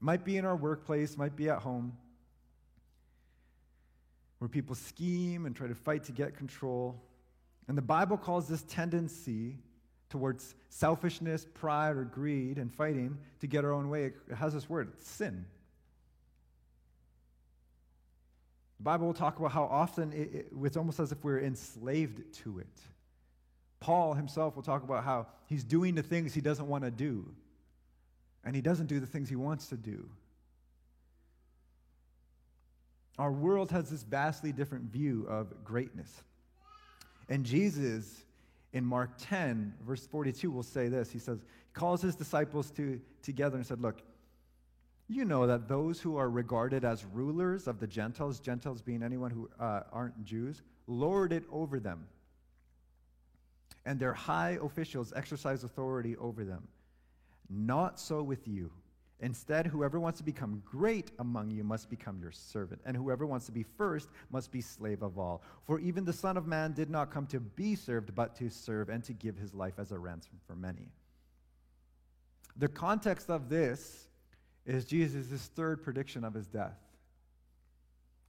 Might 0.00 0.24
be 0.24 0.36
in 0.36 0.44
our 0.44 0.56
workplace, 0.56 1.16
might 1.16 1.36
be 1.36 1.48
at 1.48 1.58
home, 1.58 1.96
where 4.38 4.48
people 4.48 4.74
scheme 4.74 5.46
and 5.46 5.54
try 5.54 5.66
to 5.66 5.74
fight 5.74 6.04
to 6.04 6.12
get 6.12 6.36
control. 6.36 7.02
And 7.66 7.76
the 7.76 7.82
Bible 7.82 8.16
calls 8.16 8.48
this 8.48 8.62
tendency 8.62 9.58
towards 10.08 10.54
selfishness, 10.68 11.46
pride, 11.54 11.96
or 11.96 12.04
greed 12.04 12.58
and 12.58 12.72
fighting 12.72 13.18
to 13.40 13.46
get 13.46 13.64
our 13.64 13.72
own 13.72 13.88
way. 13.88 14.04
It 14.04 14.34
has 14.34 14.54
this 14.54 14.68
word, 14.68 14.92
it's 14.94 15.10
sin. 15.10 15.44
The 18.78 18.84
Bible 18.84 19.06
will 19.08 19.14
talk 19.14 19.38
about 19.38 19.50
how 19.50 19.64
often 19.64 20.12
it, 20.12 20.32
it, 20.32 20.52
it's 20.62 20.76
almost 20.76 21.00
as 21.00 21.10
if 21.10 21.22
we're 21.24 21.40
enslaved 21.40 22.32
to 22.44 22.60
it. 22.60 22.80
Paul 23.80 24.14
himself 24.14 24.56
will 24.56 24.62
talk 24.62 24.82
about 24.82 25.04
how 25.04 25.26
he's 25.46 25.64
doing 25.64 25.94
the 25.94 26.02
things 26.02 26.34
he 26.34 26.40
doesn't 26.40 26.66
want 26.66 26.84
to 26.84 26.90
do, 26.90 27.26
and 28.44 28.54
he 28.54 28.62
doesn't 28.62 28.86
do 28.86 29.00
the 29.00 29.06
things 29.06 29.28
he 29.28 29.36
wants 29.36 29.68
to 29.68 29.76
do. 29.76 30.08
Our 33.18 33.32
world 33.32 33.70
has 33.72 33.90
this 33.90 34.02
vastly 34.02 34.52
different 34.52 34.84
view 34.84 35.26
of 35.28 35.64
greatness. 35.64 36.22
And 37.28 37.44
Jesus, 37.44 38.24
in 38.72 38.84
Mark 38.84 39.10
10, 39.18 39.74
verse 39.84 40.06
42, 40.06 40.50
will 40.50 40.62
say 40.62 40.88
this. 40.88 41.10
He 41.10 41.18
says, 41.18 41.40
He 41.40 41.72
calls 41.74 42.00
his 42.00 42.14
disciples 42.14 42.70
to, 42.72 43.00
together 43.22 43.56
and 43.56 43.66
said, 43.66 43.80
Look, 43.80 44.02
you 45.08 45.24
know 45.24 45.46
that 45.46 45.68
those 45.68 46.00
who 46.00 46.16
are 46.16 46.30
regarded 46.30 46.84
as 46.84 47.04
rulers 47.04 47.66
of 47.66 47.80
the 47.80 47.86
Gentiles, 47.86 48.38
Gentiles 48.38 48.82
being 48.82 49.02
anyone 49.02 49.30
who 49.30 49.48
uh, 49.58 49.82
aren't 49.92 50.24
Jews, 50.24 50.62
lord 50.86 51.32
it 51.32 51.44
over 51.50 51.80
them 51.80 52.06
and 53.88 53.98
their 53.98 54.12
high 54.12 54.58
officials 54.62 55.14
exercise 55.16 55.64
authority 55.64 56.14
over 56.18 56.44
them. 56.44 56.68
Not 57.48 57.98
so 57.98 58.22
with 58.22 58.46
you. 58.46 58.70
Instead, 59.20 59.66
whoever 59.66 59.98
wants 59.98 60.18
to 60.18 60.24
become 60.24 60.62
great 60.62 61.10
among 61.18 61.50
you 61.50 61.64
must 61.64 61.88
become 61.88 62.20
your 62.20 62.30
servant, 62.30 62.82
and 62.84 62.94
whoever 62.94 63.24
wants 63.24 63.46
to 63.46 63.52
be 63.52 63.62
first 63.62 64.10
must 64.30 64.52
be 64.52 64.60
slave 64.60 65.02
of 65.02 65.18
all. 65.18 65.42
For 65.66 65.80
even 65.80 66.04
the 66.04 66.12
Son 66.12 66.36
of 66.36 66.46
Man 66.46 66.74
did 66.74 66.90
not 66.90 67.10
come 67.10 67.26
to 67.28 67.40
be 67.40 67.74
served, 67.74 68.14
but 68.14 68.36
to 68.36 68.50
serve 68.50 68.90
and 68.90 69.02
to 69.04 69.14
give 69.14 69.38
his 69.38 69.54
life 69.54 69.78
as 69.78 69.90
a 69.90 69.98
ransom 69.98 70.38
for 70.46 70.54
many. 70.54 70.92
The 72.58 72.68
context 72.68 73.30
of 73.30 73.48
this 73.48 74.06
is 74.66 74.84
Jesus' 74.84 75.50
third 75.56 75.82
prediction 75.82 76.24
of 76.24 76.34
his 76.34 76.46
death. 76.46 76.76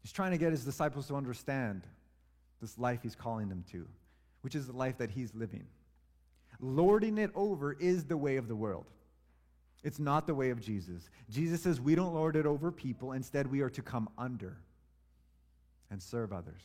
He's 0.04 0.14
trying 0.14 0.32
to 0.32 0.38
get 0.38 0.52
his 0.52 0.64
disciples 0.64 1.08
to 1.08 1.16
understand 1.16 1.84
this 2.62 2.78
life 2.78 3.02
he's 3.04 3.16
calling 3.16 3.50
them 3.50 3.66
to 3.74 3.86
which 4.42 4.56
is 4.56 4.68
the 4.68 4.76
life 4.76 4.98
that 4.98 5.12
he's 5.12 5.34
living. 5.36 5.66
Lording 6.60 7.18
it 7.18 7.32
over 7.36 7.74
is 7.74 8.06
the 8.06 8.18
way 8.18 8.38
of 8.38 8.48
the 8.48 8.56
world. 8.56 8.86
It's 9.84 10.00
not 10.00 10.28
the 10.28 10.36
way 10.36 10.50
of 10.50 10.60
Jesus. 10.60 11.10
Jesus 11.30 11.62
says 11.62 11.80
we 11.80 11.96
don't 11.96 12.14
lord 12.14 12.36
it 12.36 12.46
over 12.46 12.72
people, 12.72 13.14
instead, 13.14 13.48
we 13.50 13.62
are 13.62 13.70
to 13.70 13.82
come 13.82 14.10
under 14.18 14.58
and 15.90 16.02
serve 16.02 16.34
others. 16.34 16.62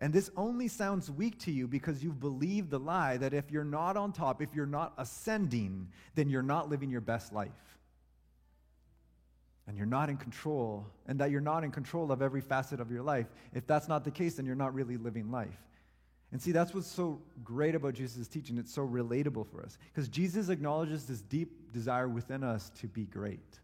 And 0.00 0.12
this 0.12 0.30
only 0.36 0.66
sounds 0.66 1.10
weak 1.10 1.38
to 1.40 1.52
you 1.52 1.68
because 1.68 2.02
you've 2.02 2.18
believed 2.18 2.70
the 2.70 2.80
lie 2.80 3.18
that 3.18 3.32
if 3.32 3.52
you're 3.52 3.62
not 3.62 3.96
on 3.96 4.12
top, 4.12 4.42
if 4.42 4.52
you're 4.52 4.66
not 4.66 4.94
ascending, 4.98 5.88
then 6.16 6.28
you're 6.28 6.42
not 6.42 6.68
living 6.68 6.90
your 6.90 7.00
best 7.00 7.32
life. 7.32 7.50
And 9.68 9.76
you're 9.76 9.86
not 9.86 10.10
in 10.10 10.16
control, 10.16 10.88
and 11.06 11.20
that 11.20 11.30
you're 11.30 11.40
not 11.40 11.62
in 11.62 11.70
control 11.70 12.10
of 12.10 12.20
every 12.20 12.40
facet 12.40 12.80
of 12.80 12.90
your 12.90 13.02
life. 13.02 13.26
If 13.54 13.64
that's 13.64 13.86
not 13.86 14.02
the 14.02 14.10
case, 14.10 14.34
then 14.34 14.44
you're 14.44 14.56
not 14.56 14.74
really 14.74 14.96
living 14.96 15.30
life. 15.30 15.56
And 16.32 16.40
see, 16.40 16.50
that's 16.50 16.72
what's 16.74 16.86
so 16.86 17.20
great 17.44 17.74
about 17.74 17.92
Jesus' 17.92 18.26
teaching. 18.26 18.56
It's 18.56 18.72
so 18.72 18.86
relatable 18.86 19.46
for 19.50 19.62
us. 19.62 19.76
Because 19.92 20.08
Jesus 20.08 20.48
acknowledges 20.48 21.04
this 21.04 21.20
deep 21.20 21.72
desire 21.72 22.08
within 22.08 22.42
us 22.42 22.70
to 22.80 22.88
be 22.88 23.04
great. 23.04 23.60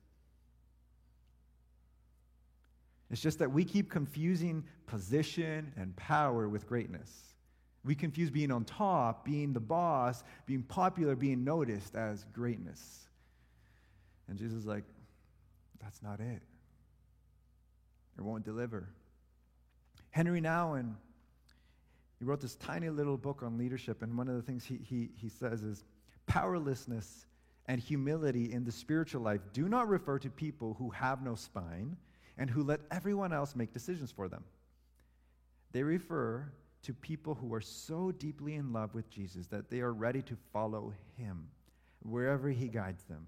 It's 3.11 3.23
just 3.23 3.39
that 3.39 3.51
we 3.51 3.65
keep 3.65 3.91
confusing 3.91 4.65
position 4.87 5.73
and 5.79 5.97
power 5.97 6.47
with 6.47 6.69
greatness. 6.69 7.11
We 7.85 7.95
confuse 7.95 8.29
being 8.29 8.51
on 8.51 8.65
top, 8.65 9.25
being 9.25 9.55
the 9.55 9.61
boss, 9.61 10.23
being 10.45 10.63
popular, 10.63 11.17
being 11.17 11.43
noticed 11.45 11.95
as 11.95 12.27
greatness. 12.35 13.09
And 14.29 14.37
Jesus 14.37 14.59
is 14.59 14.67
like, 14.67 14.85
that's 15.81 16.03
not 16.03 16.21
it. 16.21 16.43
It 18.19 18.21
won't 18.21 18.45
deliver. 18.45 18.91
Henri 20.11 20.43
Nouwen, 20.43 20.97
he 22.19 22.25
wrote 22.25 22.41
this 22.41 22.57
tiny 22.57 22.91
little 22.91 23.17
book 23.17 23.43
on 23.43 23.57
leadership, 23.57 24.03
and 24.03 24.17
one 24.17 24.29
of 24.29 24.35
the 24.35 24.43
things 24.43 24.65
he, 24.65 24.79
he, 24.83 25.11
he 25.15 25.29
says 25.29 25.63
is 25.63 25.85
powerlessness 26.27 27.27
and 27.67 27.81
humility 27.81 28.53
in 28.53 28.65
the 28.65 28.73
spiritual 28.73 29.23
life 29.23 29.41
do 29.53 29.69
not 29.69 29.89
refer 29.89 30.19
to 30.19 30.31
people 30.31 30.75
who 30.79 30.91
have 30.91 31.23
no 31.23 31.35
spine 31.35 31.97
and 32.39 32.51
who 32.51 32.63
let 32.63 32.81
everyone 32.91 33.33
else 33.33 33.55
make 33.55 33.73
decisions 33.73 34.11
for 34.11 34.29
them. 34.29 34.43
They 35.73 35.83
refer 35.83 36.51
to 36.83 36.95
people 36.95 37.35
who 37.35 37.53
are 37.55 37.61
so 37.61 38.11
deeply 38.13 38.55
in 38.55 38.73
love 38.73 38.95
with 38.95 39.11
Jesus 39.11 39.47
that 39.49 39.71
they 39.71 39.81
are 39.81 39.93
ready 39.93 40.23
to 40.23 40.37
follow 40.53 40.93
him 41.17 41.49
wherever 42.03 42.49
he 42.49 42.69
guides 42.69 43.03
them, 43.05 43.27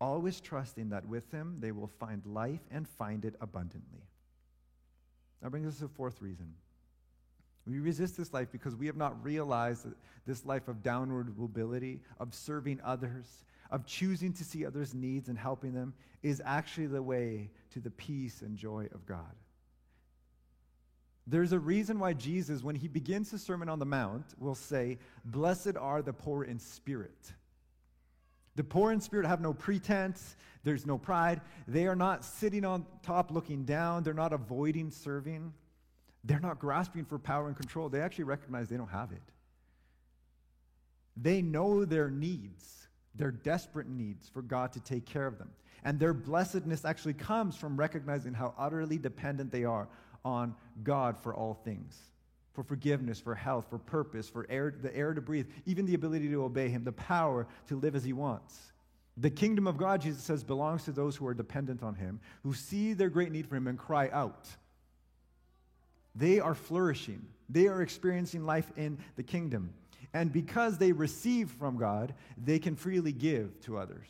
always 0.00 0.40
trusting 0.40 0.88
that 0.90 1.06
with 1.06 1.30
him 1.30 1.56
they 1.60 1.72
will 1.72 1.90
find 1.98 2.24
life 2.24 2.60
and 2.70 2.88
find 2.88 3.24
it 3.24 3.34
abundantly. 3.40 4.02
That 5.42 5.50
brings 5.50 5.66
us 5.66 5.76
to 5.76 5.82
the 5.82 5.88
fourth 5.88 6.22
reason. 6.22 6.54
We 7.68 7.80
resist 7.80 8.16
this 8.16 8.32
life 8.32 8.48
because 8.50 8.74
we 8.74 8.86
have 8.86 8.96
not 8.96 9.22
realized 9.22 9.84
that 9.84 9.96
this 10.26 10.46
life 10.46 10.68
of 10.68 10.82
downward 10.82 11.36
mobility, 11.38 12.00
of 12.18 12.34
serving 12.34 12.80
others, 12.82 13.44
of 13.70 13.84
choosing 13.84 14.32
to 14.34 14.44
see 14.44 14.64
others' 14.64 14.94
needs 14.94 15.28
and 15.28 15.38
helping 15.38 15.74
them, 15.74 15.92
is 16.22 16.40
actually 16.44 16.86
the 16.86 17.02
way 17.02 17.50
to 17.72 17.80
the 17.80 17.90
peace 17.90 18.42
and 18.42 18.56
joy 18.56 18.88
of 18.94 19.04
God. 19.06 19.34
There's 21.26 21.52
a 21.52 21.58
reason 21.58 21.98
why 21.98 22.14
Jesus, 22.14 22.62
when 22.62 22.74
he 22.74 22.88
begins 22.88 23.30
the 23.30 23.38
Sermon 23.38 23.68
on 23.68 23.78
the 23.78 23.84
Mount, 23.84 24.24
will 24.38 24.54
say, 24.54 24.98
Blessed 25.26 25.76
are 25.78 26.00
the 26.00 26.14
poor 26.14 26.44
in 26.44 26.58
spirit. 26.58 27.32
The 28.56 28.64
poor 28.64 28.92
in 28.92 29.00
spirit 29.00 29.26
have 29.26 29.42
no 29.42 29.52
pretense, 29.52 30.36
there's 30.64 30.86
no 30.86 30.96
pride. 30.96 31.42
They 31.68 31.86
are 31.86 31.94
not 31.94 32.24
sitting 32.24 32.64
on 32.64 32.86
top 33.02 33.30
looking 33.30 33.64
down, 33.64 34.02
they're 34.02 34.14
not 34.14 34.32
avoiding 34.32 34.90
serving, 34.90 35.52
they're 36.28 36.38
not 36.38 36.58
grasping 36.58 37.06
for 37.06 37.18
power 37.18 37.48
and 37.48 37.56
control. 37.56 37.88
They 37.88 38.02
actually 38.02 38.24
recognize 38.24 38.68
they 38.68 38.76
don't 38.76 38.90
have 38.90 39.12
it. 39.12 39.22
They 41.16 41.40
know 41.40 41.84
their 41.84 42.10
needs, 42.10 42.86
their 43.14 43.30
desperate 43.30 43.88
needs 43.88 44.28
for 44.28 44.42
God 44.42 44.72
to 44.74 44.80
take 44.80 45.06
care 45.06 45.26
of 45.26 45.38
them. 45.38 45.50
And 45.84 45.98
their 45.98 46.12
blessedness 46.12 46.84
actually 46.84 47.14
comes 47.14 47.56
from 47.56 47.78
recognizing 47.78 48.34
how 48.34 48.52
utterly 48.58 48.98
dependent 48.98 49.50
they 49.50 49.64
are 49.64 49.88
on 50.22 50.54
God 50.84 51.18
for 51.18 51.34
all 51.34 51.54
things 51.64 51.98
for 52.52 52.64
forgiveness, 52.64 53.20
for 53.20 53.36
health, 53.36 53.66
for 53.70 53.78
purpose, 53.78 54.28
for 54.28 54.44
air, 54.50 54.74
the 54.82 54.92
air 54.96 55.14
to 55.14 55.20
breathe, 55.20 55.46
even 55.64 55.86
the 55.86 55.94
ability 55.94 56.28
to 56.28 56.42
obey 56.42 56.68
Him, 56.68 56.82
the 56.82 56.90
power 56.90 57.46
to 57.68 57.78
live 57.78 57.94
as 57.94 58.02
He 58.02 58.12
wants. 58.12 58.72
The 59.16 59.30
kingdom 59.30 59.68
of 59.68 59.76
God, 59.76 60.00
Jesus 60.00 60.24
says, 60.24 60.42
belongs 60.42 60.82
to 60.86 60.90
those 60.90 61.14
who 61.14 61.24
are 61.28 61.34
dependent 61.34 61.84
on 61.84 61.94
Him, 61.94 62.18
who 62.42 62.52
see 62.52 62.94
their 62.94 63.10
great 63.10 63.30
need 63.30 63.46
for 63.46 63.54
Him 63.54 63.68
and 63.68 63.78
cry 63.78 64.10
out. 64.12 64.48
They 66.14 66.40
are 66.40 66.54
flourishing, 66.54 67.26
they 67.48 67.66
are 67.66 67.82
experiencing 67.82 68.44
life 68.44 68.70
in 68.76 68.98
the 69.16 69.22
kingdom. 69.22 69.72
And 70.14 70.32
because 70.32 70.78
they 70.78 70.92
receive 70.92 71.50
from 71.50 71.76
God, 71.76 72.14
they 72.42 72.58
can 72.58 72.76
freely 72.76 73.12
give 73.12 73.60
to 73.62 73.76
others. 73.76 74.06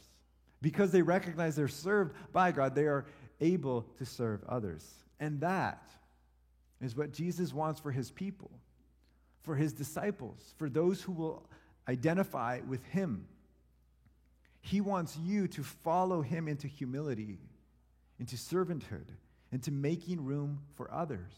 Because 0.62 0.92
they 0.92 1.02
recognize 1.02 1.56
they're 1.56 1.68
served 1.68 2.14
by 2.32 2.52
God, 2.52 2.74
they 2.74 2.86
are 2.86 3.06
able 3.40 3.82
to 3.98 4.06
serve 4.06 4.42
others. 4.48 4.84
And 5.20 5.40
that 5.40 5.88
is 6.80 6.96
what 6.96 7.12
Jesus 7.12 7.52
wants 7.52 7.80
for 7.80 7.90
his 7.90 8.10
people, 8.10 8.50
for 9.42 9.56
his 9.56 9.72
disciples, 9.72 10.54
for 10.56 10.68
those 10.68 11.02
who 11.02 11.12
will 11.12 11.48
identify 11.88 12.60
with 12.68 12.84
him. 12.86 13.26
He 14.60 14.80
wants 14.80 15.16
you 15.16 15.48
to 15.48 15.62
follow 15.62 16.22
him 16.22 16.46
into 16.48 16.68
humility, 16.68 17.38
into 18.20 18.36
servanthood, 18.36 19.08
into 19.52 19.70
making 19.70 20.24
room 20.24 20.60
for 20.74 20.92
others. 20.92 21.32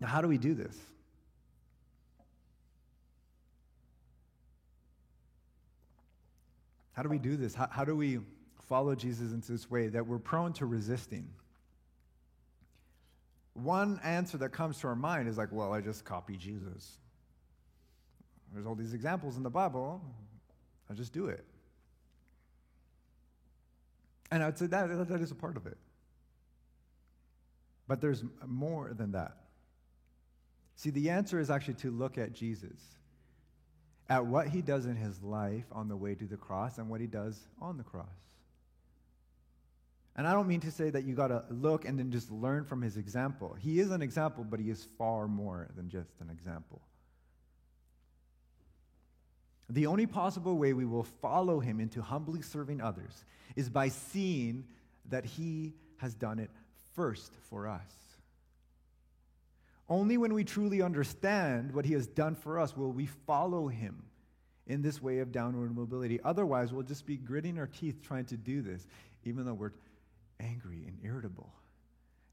Now, 0.00 0.08
how 0.08 0.22
do 0.22 0.28
we 0.28 0.38
do 0.38 0.54
this? 0.54 0.76
How 6.92 7.02
do 7.02 7.08
we 7.08 7.18
do 7.18 7.36
this? 7.36 7.54
How, 7.54 7.68
how 7.70 7.84
do 7.84 7.94
we 7.94 8.18
follow 8.68 8.94
Jesus 8.94 9.32
into 9.32 9.52
this 9.52 9.70
way 9.70 9.88
that 9.88 10.06
we're 10.06 10.18
prone 10.18 10.52
to 10.54 10.66
resisting? 10.66 11.28
One 13.54 14.00
answer 14.04 14.38
that 14.38 14.50
comes 14.50 14.78
to 14.80 14.88
our 14.88 14.94
mind 14.94 15.28
is 15.28 15.36
like, 15.36 15.48
well, 15.50 15.72
I 15.72 15.80
just 15.80 16.04
copy 16.04 16.36
Jesus. 16.36 16.98
There's 18.52 18.66
all 18.66 18.74
these 18.74 18.94
examples 18.94 19.36
in 19.36 19.42
the 19.42 19.50
Bible. 19.50 20.00
I 20.90 20.94
just 20.94 21.12
do 21.12 21.26
it. 21.26 21.44
And 24.30 24.42
I'd 24.42 24.58
say 24.58 24.66
that, 24.66 25.08
that 25.08 25.20
is 25.20 25.30
a 25.30 25.34
part 25.34 25.56
of 25.56 25.66
it. 25.66 25.76
But 27.88 28.00
there's 28.00 28.22
more 28.46 28.92
than 28.94 29.12
that. 29.12 29.36
See, 30.80 30.88
the 30.88 31.10
answer 31.10 31.38
is 31.38 31.50
actually 31.50 31.74
to 31.74 31.90
look 31.90 32.16
at 32.16 32.32
Jesus 32.32 32.80
at 34.08 34.24
what 34.24 34.48
he 34.48 34.62
does 34.62 34.86
in 34.86 34.96
his 34.96 35.22
life 35.22 35.66
on 35.72 35.88
the 35.88 35.96
way 35.96 36.14
to 36.14 36.24
the 36.24 36.38
cross 36.38 36.78
and 36.78 36.88
what 36.88 37.02
he 37.02 37.06
does 37.06 37.38
on 37.60 37.76
the 37.76 37.82
cross. 37.84 38.06
And 40.16 40.26
I 40.26 40.32
don't 40.32 40.48
mean 40.48 40.60
to 40.60 40.70
say 40.70 40.88
that 40.88 41.04
you 41.04 41.14
got 41.14 41.28
to 41.28 41.44
look 41.50 41.84
and 41.84 41.98
then 41.98 42.10
just 42.10 42.30
learn 42.30 42.64
from 42.64 42.80
his 42.80 42.96
example. 42.96 43.54
He 43.60 43.78
is 43.78 43.90
an 43.90 44.00
example, 44.00 44.42
but 44.42 44.58
he 44.58 44.70
is 44.70 44.86
far 44.96 45.28
more 45.28 45.68
than 45.76 45.90
just 45.90 46.18
an 46.18 46.30
example. 46.30 46.80
The 49.68 49.86
only 49.86 50.06
possible 50.06 50.56
way 50.56 50.72
we 50.72 50.86
will 50.86 51.04
follow 51.04 51.60
him 51.60 51.78
into 51.78 52.00
humbly 52.00 52.40
serving 52.40 52.80
others 52.80 53.26
is 53.54 53.68
by 53.68 53.90
seeing 53.90 54.64
that 55.10 55.26
he 55.26 55.74
has 55.98 56.14
done 56.14 56.38
it 56.38 56.48
first 56.94 57.34
for 57.50 57.68
us. 57.68 58.09
Only 59.90 60.16
when 60.16 60.32
we 60.32 60.44
truly 60.44 60.80
understand 60.80 61.74
what 61.74 61.84
he 61.84 61.94
has 61.94 62.06
done 62.06 62.36
for 62.36 62.60
us 62.60 62.76
will 62.76 62.92
we 62.92 63.06
follow 63.06 63.66
him 63.66 64.04
in 64.68 64.82
this 64.82 65.02
way 65.02 65.18
of 65.18 65.32
downward 65.32 65.74
mobility. 65.74 66.20
Otherwise, 66.22 66.72
we'll 66.72 66.84
just 66.84 67.04
be 67.04 67.16
gritting 67.16 67.58
our 67.58 67.66
teeth 67.66 68.00
trying 68.00 68.24
to 68.26 68.36
do 68.36 68.62
this, 68.62 68.86
even 69.24 69.44
though 69.44 69.52
we're 69.52 69.72
angry 70.38 70.84
and 70.86 70.96
irritable. 71.02 71.52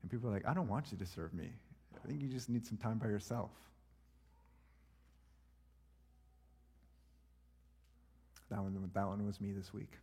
And 0.04 0.12
people 0.12 0.30
are 0.30 0.34
like, 0.34 0.48
I 0.48 0.54
don't 0.54 0.68
want 0.68 0.92
you 0.92 1.00
to 1.00 1.06
serve 1.08 1.34
me. 1.34 1.50
I 1.96 2.08
think 2.08 2.22
you 2.22 2.28
just 2.28 2.48
need 2.48 2.68
some 2.68 2.78
time 2.78 3.00
by 3.00 3.08
yourself. 3.08 3.50
That 8.52 8.62
one, 8.62 8.92
that 8.94 9.08
one 9.08 9.26
was 9.26 9.42
me 9.42 9.52
this 9.52 9.74
week. 9.74 9.94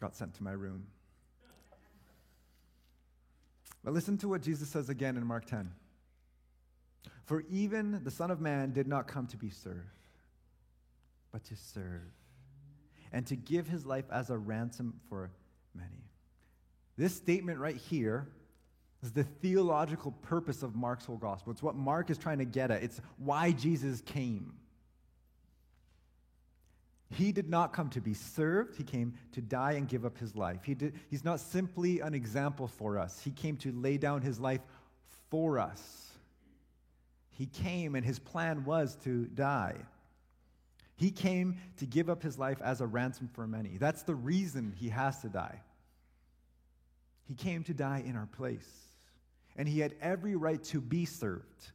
Got 0.00 0.16
sent 0.16 0.34
to 0.36 0.42
my 0.42 0.52
room. 0.52 0.86
But 3.84 3.92
listen 3.92 4.16
to 4.18 4.28
what 4.28 4.40
Jesus 4.40 4.68
says 4.68 4.88
again 4.88 5.16
in 5.16 5.26
Mark 5.26 5.44
10. 5.44 5.70
For 7.24 7.44
even 7.50 8.02
the 8.02 8.10
Son 8.10 8.30
of 8.30 8.40
Man 8.40 8.72
did 8.72 8.88
not 8.88 9.06
come 9.06 9.26
to 9.28 9.36
be 9.36 9.50
served, 9.50 9.78
but 11.32 11.44
to 11.44 11.56
serve, 11.56 12.12
and 13.12 13.26
to 13.26 13.36
give 13.36 13.68
his 13.68 13.84
life 13.84 14.06
as 14.10 14.30
a 14.30 14.38
ransom 14.38 15.00
for 15.08 15.30
many. 15.74 16.08
This 16.96 17.14
statement 17.14 17.58
right 17.58 17.76
here 17.76 18.28
is 19.02 19.12
the 19.12 19.24
theological 19.24 20.12
purpose 20.12 20.62
of 20.62 20.74
Mark's 20.74 21.04
whole 21.04 21.16
gospel. 21.16 21.52
It's 21.52 21.62
what 21.62 21.76
Mark 21.76 22.10
is 22.10 22.16
trying 22.16 22.38
to 22.38 22.44
get 22.44 22.70
at, 22.70 22.82
it's 22.82 23.00
why 23.18 23.52
Jesus 23.52 24.00
came. 24.00 24.54
He 27.10 27.32
did 27.32 27.48
not 27.48 27.72
come 27.72 27.90
to 27.90 28.00
be 28.00 28.14
served. 28.14 28.76
He 28.76 28.82
came 28.82 29.14
to 29.32 29.40
die 29.40 29.72
and 29.72 29.88
give 29.88 30.04
up 30.04 30.18
his 30.18 30.34
life. 30.34 30.64
He 30.64 30.74
did, 30.74 30.94
he's 31.10 31.24
not 31.24 31.38
simply 31.40 32.00
an 32.00 32.14
example 32.14 32.66
for 32.66 32.98
us. 32.98 33.20
He 33.22 33.30
came 33.30 33.56
to 33.58 33.72
lay 33.72 33.98
down 33.98 34.22
his 34.22 34.40
life 34.40 34.62
for 35.30 35.58
us. 35.58 36.10
He 37.30 37.46
came 37.46 37.94
and 37.94 38.04
his 38.04 38.18
plan 38.18 38.64
was 38.64 38.96
to 39.04 39.26
die. 39.26 39.76
He 40.96 41.10
came 41.10 41.56
to 41.78 41.86
give 41.86 42.08
up 42.08 42.22
his 42.22 42.38
life 42.38 42.60
as 42.62 42.80
a 42.80 42.86
ransom 42.86 43.28
for 43.32 43.46
many. 43.46 43.76
That's 43.76 44.02
the 44.02 44.14
reason 44.14 44.72
he 44.76 44.88
has 44.88 45.20
to 45.22 45.28
die. 45.28 45.60
He 47.26 47.34
came 47.34 47.64
to 47.64 47.74
die 47.74 48.02
in 48.06 48.16
our 48.16 48.26
place. 48.26 48.68
And 49.56 49.68
he 49.68 49.80
had 49.80 49.94
every 50.00 50.36
right 50.36 50.62
to 50.64 50.80
be 50.80 51.04
served, 51.04 51.70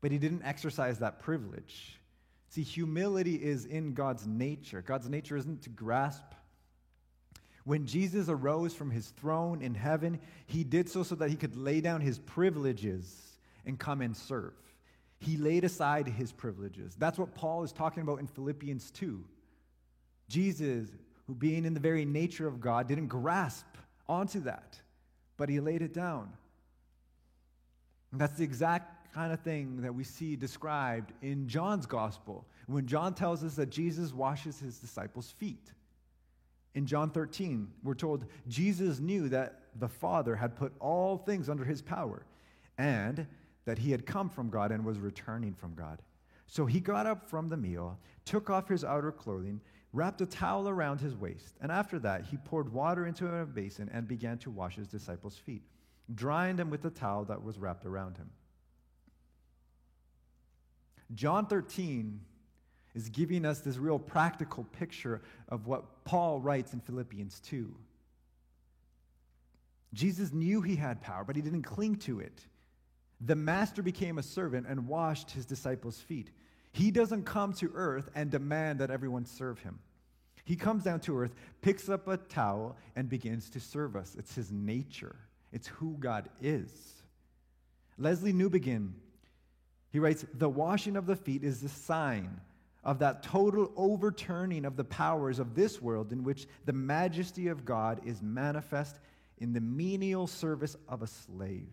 but 0.00 0.10
he 0.10 0.18
didn't 0.18 0.42
exercise 0.42 0.98
that 0.98 1.18
privilege. 1.18 1.99
See, 2.50 2.62
humility 2.64 3.36
is 3.36 3.64
in 3.64 3.94
God's 3.94 4.26
nature. 4.26 4.82
God's 4.82 5.08
nature 5.08 5.36
isn't 5.36 5.62
to 5.62 5.70
grasp. 5.70 6.24
When 7.64 7.86
Jesus 7.86 8.28
arose 8.28 8.74
from 8.74 8.90
his 8.90 9.10
throne 9.10 9.62
in 9.62 9.74
heaven, 9.74 10.18
he 10.46 10.64
did 10.64 10.88
so 10.88 11.04
so 11.04 11.14
that 11.14 11.30
he 11.30 11.36
could 11.36 11.56
lay 11.56 11.80
down 11.80 12.00
his 12.00 12.18
privileges 12.18 13.38
and 13.64 13.78
come 13.78 14.00
and 14.00 14.16
serve. 14.16 14.54
He 15.20 15.36
laid 15.36 15.62
aside 15.62 16.08
his 16.08 16.32
privileges. 16.32 16.96
That's 16.98 17.18
what 17.18 17.36
Paul 17.36 17.62
is 17.62 17.72
talking 17.72 18.02
about 18.02 18.18
in 18.18 18.26
Philippians 18.26 18.90
2. 18.90 19.22
Jesus, 20.28 20.88
who 21.28 21.34
being 21.34 21.64
in 21.64 21.74
the 21.74 21.80
very 21.80 22.04
nature 22.04 22.48
of 22.48 22.60
God, 22.60 22.88
didn't 22.88 23.08
grasp 23.08 23.66
onto 24.08 24.40
that, 24.40 24.80
but 25.36 25.48
he 25.48 25.60
laid 25.60 25.82
it 25.82 25.94
down. 25.94 26.32
And 28.10 28.20
that's 28.20 28.38
the 28.38 28.44
exact 28.44 28.99
kind 29.12 29.32
of 29.32 29.40
thing 29.40 29.80
that 29.82 29.94
we 29.94 30.04
see 30.04 30.36
described 30.36 31.12
in 31.22 31.48
John's 31.48 31.86
gospel 31.86 32.46
when 32.66 32.86
John 32.86 33.14
tells 33.14 33.42
us 33.42 33.54
that 33.56 33.70
Jesus 33.70 34.12
washes 34.12 34.58
his 34.58 34.78
disciples' 34.78 35.30
feet. 35.30 35.72
In 36.74 36.86
John 36.86 37.10
13, 37.10 37.68
we're 37.82 37.94
told 37.94 38.26
Jesus 38.48 39.00
knew 39.00 39.28
that 39.28 39.62
the 39.78 39.88
Father 39.88 40.36
had 40.36 40.56
put 40.56 40.72
all 40.78 41.18
things 41.18 41.48
under 41.48 41.64
his 41.64 41.82
power 41.82 42.24
and 42.78 43.26
that 43.64 43.78
he 43.78 43.90
had 43.90 44.06
come 44.06 44.28
from 44.28 44.50
God 44.50 44.72
and 44.72 44.84
was 44.84 44.98
returning 44.98 45.54
from 45.54 45.74
God. 45.74 46.00
So 46.46 46.66
he 46.66 46.80
got 46.80 47.06
up 47.06 47.28
from 47.28 47.48
the 47.48 47.56
meal, 47.56 47.98
took 48.24 48.50
off 48.50 48.68
his 48.68 48.84
outer 48.84 49.12
clothing, 49.12 49.60
wrapped 49.92 50.20
a 50.20 50.26
towel 50.26 50.68
around 50.68 51.00
his 51.00 51.16
waist, 51.16 51.56
and 51.60 51.70
after 51.70 51.98
that 52.00 52.24
he 52.24 52.36
poured 52.36 52.72
water 52.72 53.06
into 53.06 53.26
a 53.26 53.44
basin 53.44 53.90
and 53.92 54.06
began 54.06 54.38
to 54.38 54.50
wash 54.50 54.76
his 54.76 54.88
disciples' 54.88 55.36
feet, 55.36 55.62
drying 56.14 56.56
them 56.56 56.70
with 56.70 56.82
the 56.82 56.90
towel 56.90 57.24
that 57.24 57.42
was 57.42 57.58
wrapped 57.58 57.86
around 57.86 58.16
him. 58.16 58.30
John 61.14 61.46
13 61.46 62.20
is 62.94 63.08
giving 63.08 63.44
us 63.44 63.60
this 63.60 63.76
real 63.76 63.98
practical 63.98 64.64
picture 64.64 65.22
of 65.48 65.66
what 65.66 66.04
Paul 66.04 66.40
writes 66.40 66.72
in 66.72 66.80
Philippians 66.80 67.40
2. 67.40 67.74
Jesus 69.92 70.32
knew 70.32 70.60
he 70.60 70.76
had 70.76 71.00
power, 71.00 71.24
but 71.24 71.36
he 71.36 71.42
didn't 71.42 71.62
cling 71.62 71.96
to 71.96 72.20
it. 72.20 72.40
The 73.20 73.36
master 73.36 73.82
became 73.82 74.18
a 74.18 74.22
servant 74.22 74.66
and 74.68 74.86
washed 74.86 75.32
his 75.32 75.44
disciples' 75.46 76.00
feet. 76.00 76.30
He 76.72 76.90
doesn't 76.90 77.24
come 77.24 77.52
to 77.54 77.70
earth 77.74 78.08
and 78.14 78.30
demand 78.30 78.78
that 78.78 78.90
everyone 78.90 79.26
serve 79.26 79.60
him. 79.60 79.80
He 80.44 80.56
comes 80.56 80.84
down 80.84 81.00
to 81.00 81.18
earth, 81.18 81.34
picks 81.60 81.88
up 81.88 82.08
a 82.08 82.16
towel, 82.16 82.76
and 82.96 83.08
begins 83.08 83.50
to 83.50 83.60
serve 83.60 83.94
us. 83.94 84.16
It's 84.18 84.34
his 84.34 84.50
nature, 84.50 85.16
it's 85.52 85.66
who 85.66 85.96
God 85.98 86.28
is. 86.40 86.70
Lesslie 88.00 88.32
Newbigin, 88.32 88.92
he 89.90 89.98
writes, 89.98 90.24
The 90.34 90.48
washing 90.48 90.96
of 90.96 91.06
the 91.06 91.16
feet 91.16 91.44
is 91.44 91.60
the 91.60 91.68
sign 91.68 92.40
of 92.82 92.98
that 93.00 93.22
total 93.22 93.72
overturning 93.76 94.64
of 94.64 94.76
the 94.76 94.84
powers 94.84 95.38
of 95.38 95.54
this 95.54 95.82
world 95.82 96.12
in 96.12 96.24
which 96.24 96.46
the 96.64 96.72
majesty 96.72 97.48
of 97.48 97.64
God 97.64 98.00
is 98.06 98.22
manifest 98.22 98.98
in 99.38 99.52
the 99.52 99.60
menial 99.60 100.26
service 100.26 100.76
of 100.88 101.02
a 101.02 101.06
slave. 101.06 101.68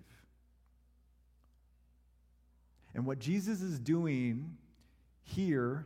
And 2.93 3.05
what 3.05 3.19
Jesus 3.19 3.61
is 3.61 3.79
doing 3.79 4.57
here 5.23 5.85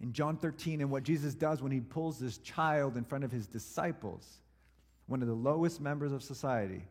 in 0.00 0.12
John 0.12 0.36
13 0.36 0.80
and 0.80 0.90
what 0.90 1.04
Jesus 1.04 1.34
does 1.34 1.62
when 1.62 1.70
he 1.70 1.80
pulls 1.80 2.18
this 2.18 2.38
child 2.38 2.96
in 2.96 3.04
front 3.04 3.24
of 3.24 3.30
his 3.30 3.46
disciples, 3.46 4.40
one 5.06 5.22
of 5.22 5.28
the 5.28 5.34
lowest 5.34 5.80
members 5.80 6.12
of 6.12 6.22
society, 6.22 6.82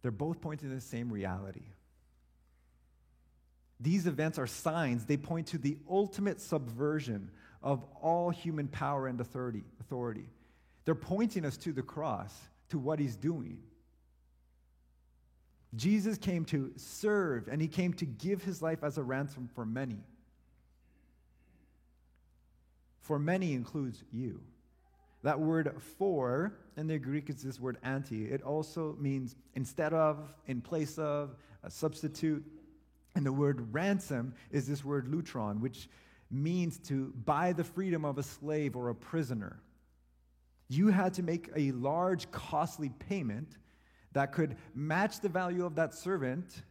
they're 0.00 0.10
both 0.10 0.40
pointing 0.40 0.70
to 0.70 0.74
the 0.74 0.80
same 0.80 1.12
reality. 1.12 1.62
These 3.82 4.06
events 4.06 4.38
are 4.38 4.46
signs, 4.46 5.04
they 5.04 5.16
point 5.16 5.48
to 5.48 5.58
the 5.58 5.76
ultimate 5.90 6.40
subversion 6.40 7.30
of 7.62 7.84
all 8.00 8.30
human 8.30 8.68
power 8.68 9.08
and 9.08 9.20
authority. 9.20 9.64
authority. 9.80 10.26
They're 10.84 10.94
pointing 10.94 11.44
us 11.44 11.56
to 11.58 11.72
the 11.72 11.82
cross, 11.82 12.32
to 12.70 12.78
what 12.78 12.98
he's 12.98 13.16
doing. 13.16 13.58
Jesus 15.74 16.16
came 16.18 16.44
to 16.46 16.72
serve 16.76 17.48
and 17.48 17.60
he 17.60 17.68
came 17.68 17.92
to 17.94 18.06
give 18.06 18.42
his 18.42 18.62
life 18.62 18.84
as 18.84 18.98
a 18.98 19.02
ransom 19.02 19.48
for 19.54 19.64
many. 19.64 19.98
For 23.00 23.18
many 23.18 23.52
includes 23.52 24.04
you. 24.12 24.40
That 25.22 25.40
word 25.40 25.74
for 25.98 26.52
in 26.76 26.88
the 26.88 26.98
Greek 26.98 27.30
is 27.30 27.42
this 27.42 27.58
word 27.58 27.78
anti. 27.82 28.26
It 28.26 28.42
also 28.42 28.96
means 29.00 29.34
instead 29.54 29.92
of, 29.92 30.32
in 30.46 30.60
place 30.60 30.98
of, 30.98 31.36
a 31.62 31.70
substitute. 31.70 32.44
And 33.14 33.26
the 33.26 33.32
word 33.32 33.72
ransom 33.72 34.34
is 34.50 34.66
this 34.66 34.84
word 34.84 35.06
lutron, 35.06 35.60
which 35.60 35.88
means 36.30 36.78
to 36.78 37.12
buy 37.24 37.52
the 37.52 37.64
freedom 37.64 38.04
of 38.04 38.18
a 38.18 38.22
slave 38.22 38.74
or 38.74 38.88
a 38.88 38.94
prisoner. 38.94 39.60
You 40.68 40.88
had 40.88 41.12
to 41.14 41.22
make 41.22 41.50
a 41.54 41.72
large, 41.72 42.30
costly 42.30 42.88
payment 42.88 43.58
that 44.12 44.32
could 44.32 44.56
match 44.74 45.20
the 45.20 45.28
value 45.28 45.66
of 45.66 45.74
that 45.74 45.94
servant 45.94 46.62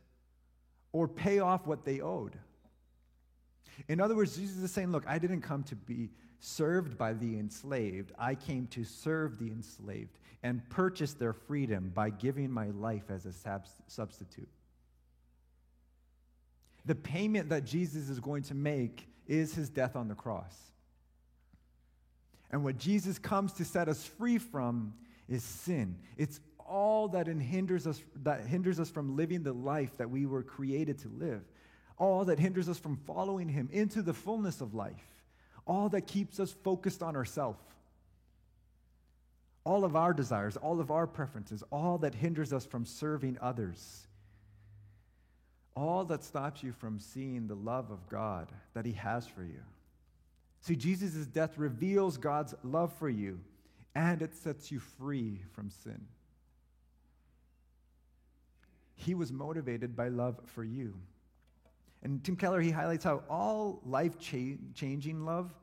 or 0.92 1.08
pay 1.08 1.40
off 1.40 1.68
what 1.68 1.86
they 1.86 2.02
owed. 2.02 2.38
In 3.88 4.00
other 4.00 4.16
words, 4.16 4.36
Jesus 4.36 4.58
is 4.58 4.72
saying, 4.72 4.92
Look, 4.92 5.06
I 5.08 5.20
didn't 5.20 5.42
come 5.42 5.64
to 5.64 5.76
be 5.76 6.10
served 6.40 6.98
by 6.98 7.14
the 7.14 7.38
enslaved. 7.38 8.12
I 8.18 8.36
came 8.36 8.68
to 8.68 8.84
serve 8.84 9.38
the 9.38 9.48
enslaved 9.48 10.18
and 10.44 10.68
purchase 10.70 11.14
their 11.14 11.34
freedom 11.34 11.92
by 11.94 12.10
giving 12.10 12.50
my 12.50 12.70
life 12.72 13.10
as 13.10 13.26
a 13.26 13.34
substitute. 13.88 14.50
The 16.86 16.96
payment 16.96 17.50
that 17.50 17.66
Jesus 17.66 18.10
is 18.10 18.20
going 18.20 18.44
to 18.44 18.56
make 18.56 19.08
is 19.28 19.54
his 19.54 19.70
death 19.70 19.96
on 19.96 20.08
the 20.08 20.16
cross. 20.16 20.56
And 22.50 22.64
what 22.64 22.78
Jesus 22.78 23.18
comes 23.18 23.54
to 23.54 23.66
set 23.66 23.88
us 23.88 24.06
free 24.06 24.38
from 24.38 24.94
is 25.30 25.44
sin. 25.44 25.98
It's 26.18 26.40
all 26.60 27.08
that 27.10 27.28
hinders 27.28 27.88
us 27.88 28.02
that 28.24 28.42
hinders 28.42 28.80
us 28.80 28.90
from 28.90 29.16
living 29.16 29.44
the 29.44 29.54
life 29.54 29.96
that 29.98 30.10
we 30.10 30.26
were 30.26 30.44
created 30.44 30.98
to 31.00 31.10
live. 31.10 31.44
All 31.98 32.26
that 32.26 32.40
hinders 32.40 32.68
us 32.68 32.80
from 32.80 32.98
following 33.06 33.48
him 33.48 33.70
into 33.72 34.02
the 34.02 34.14
fullness 34.14 34.62
of 34.62 34.74
life. 34.74 35.24
All 35.68 35.90
that 35.90 36.08
keeps 36.08 36.40
us 36.40 36.52
focused 36.52 37.04
on 37.04 37.16
ourselves. 37.16 37.60
All 39.64 39.86
of 39.86 39.96
our 39.96 40.12
desires, 40.12 40.58
all 40.58 40.80
of 40.80 40.90
our 40.90 41.06
preferences, 41.06 41.64
all 41.72 42.00
that 42.00 42.16
hinders 42.16 42.52
us 42.52 42.66
from 42.66 42.86
serving 42.86 43.38
others 43.40 44.08
all 45.76 46.04
that 46.06 46.24
stops 46.24 46.64
you 46.64 46.72
from 46.74 47.00
seeing 47.00 47.48
the 47.48 47.56
love 47.56 47.92
of 47.92 48.10
God 48.10 48.48
that 48.74 48.86
He 48.86 48.94
has 48.94 49.28
for 49.28 49.44
you. 49.44 49.62
See, 50.62 50.76
Jesus' 50.76 51.26
death 51.26 51.58
reveals 51.58 52.18
God's 52.18 52.54
love 52.64 52.94
for 52.94 53.10
you 53.10 53.40
and 53.96 54.22
it 54.22 54.36
sets 54.36 54.72
you 54.72 54.80
free 54.80 55.42
from 55.54 55.70
sin. 55.70 56.00
He 58.96 59.16
was 59.16 59.32
motivated 59.32 59.96
by 59.96 60.10
love 60.10 60.40
for 60.46 60.64
you. 60.64 60.94
And 62.04 62.24
Tim 62.24 62.36
Keller, 62.36 62.62
he 62.62 62.72
highlights 62.72 63.04
how 63.04 63.24
all 63.30 63.82
life 63.86 64.20
cha- 64.20 64.58
changing 64.76 65.26
love 65.26 65.54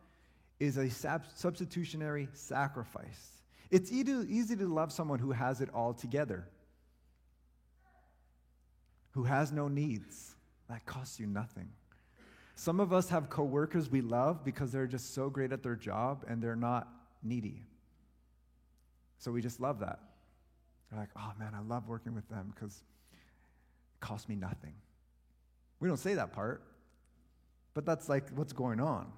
is 0.60 0.76
a 0.76 0.90
sab- 0.90 1.26
substitutionary 1.34 2.28
sacrifice. 2.32 3.42
It's 3.70 3.92
easy, 3.92 4.12
easy 4.28 4.56
to 4.56 4.66
love 4.66 4.92
someone 4.92 5.18
who 5.18 5.30
has 5.30 5.60
it 5.60 5.68
all 5.72 5.94
together 5.94 6.48
who 9.18 9.24
has 9.24 9.50
no 9.50 9.66
needs. 9.66 10.36
That 10.70 10.86
costs 10.86 11.18
you 11.18 11.26
nothing. 11.26 11.68
Some 12.54 12.78
of 12.78 12.92
us 12.92 13.08
have 13.08 13.28
coworkers 13.28 13.90
we 13.90 14.00
love 14.00 14.44
because 14.44 14.70
they're 14.70 14.86
just 14.86 15.12
so 15.12 15.28
great 15.28 15.50
at 15.50 15.60
their 15.60 15.74
job 15.74 16.24
and 16.28 16.40
they're 16.40 16.54
not 16.54 16.86
needy. 17.24 17.64
So 19.18 19.32
we 19.32 19.42
just 19.42 19.58
love 19.58 19.80
that. 19.80 19.98
They're 20.88 21.00
like, 21.00 21.08
oh 21.16 21.32
man, 21.36 21.52
I 21.52 21.62
love 21.62 21.88
working 21.88 22.14
with 22.14 22.28
them 22.28 22.52
because 22.54 22.76
it 22.76 23.98
costs 23.98 24.28
me 24.28 24.36
nothing. 24.36 24.74
We 25.80 25.88
don't 25.88 25.96
say 25.96 26.14
that 26.14 26.32
part, 26.32 26.62
but 27.74 27.84
that's 27.84 28.08
like 28.08 28.30
what's 28.36 28.52
going 28.52 28.78
on. 28.78 29.10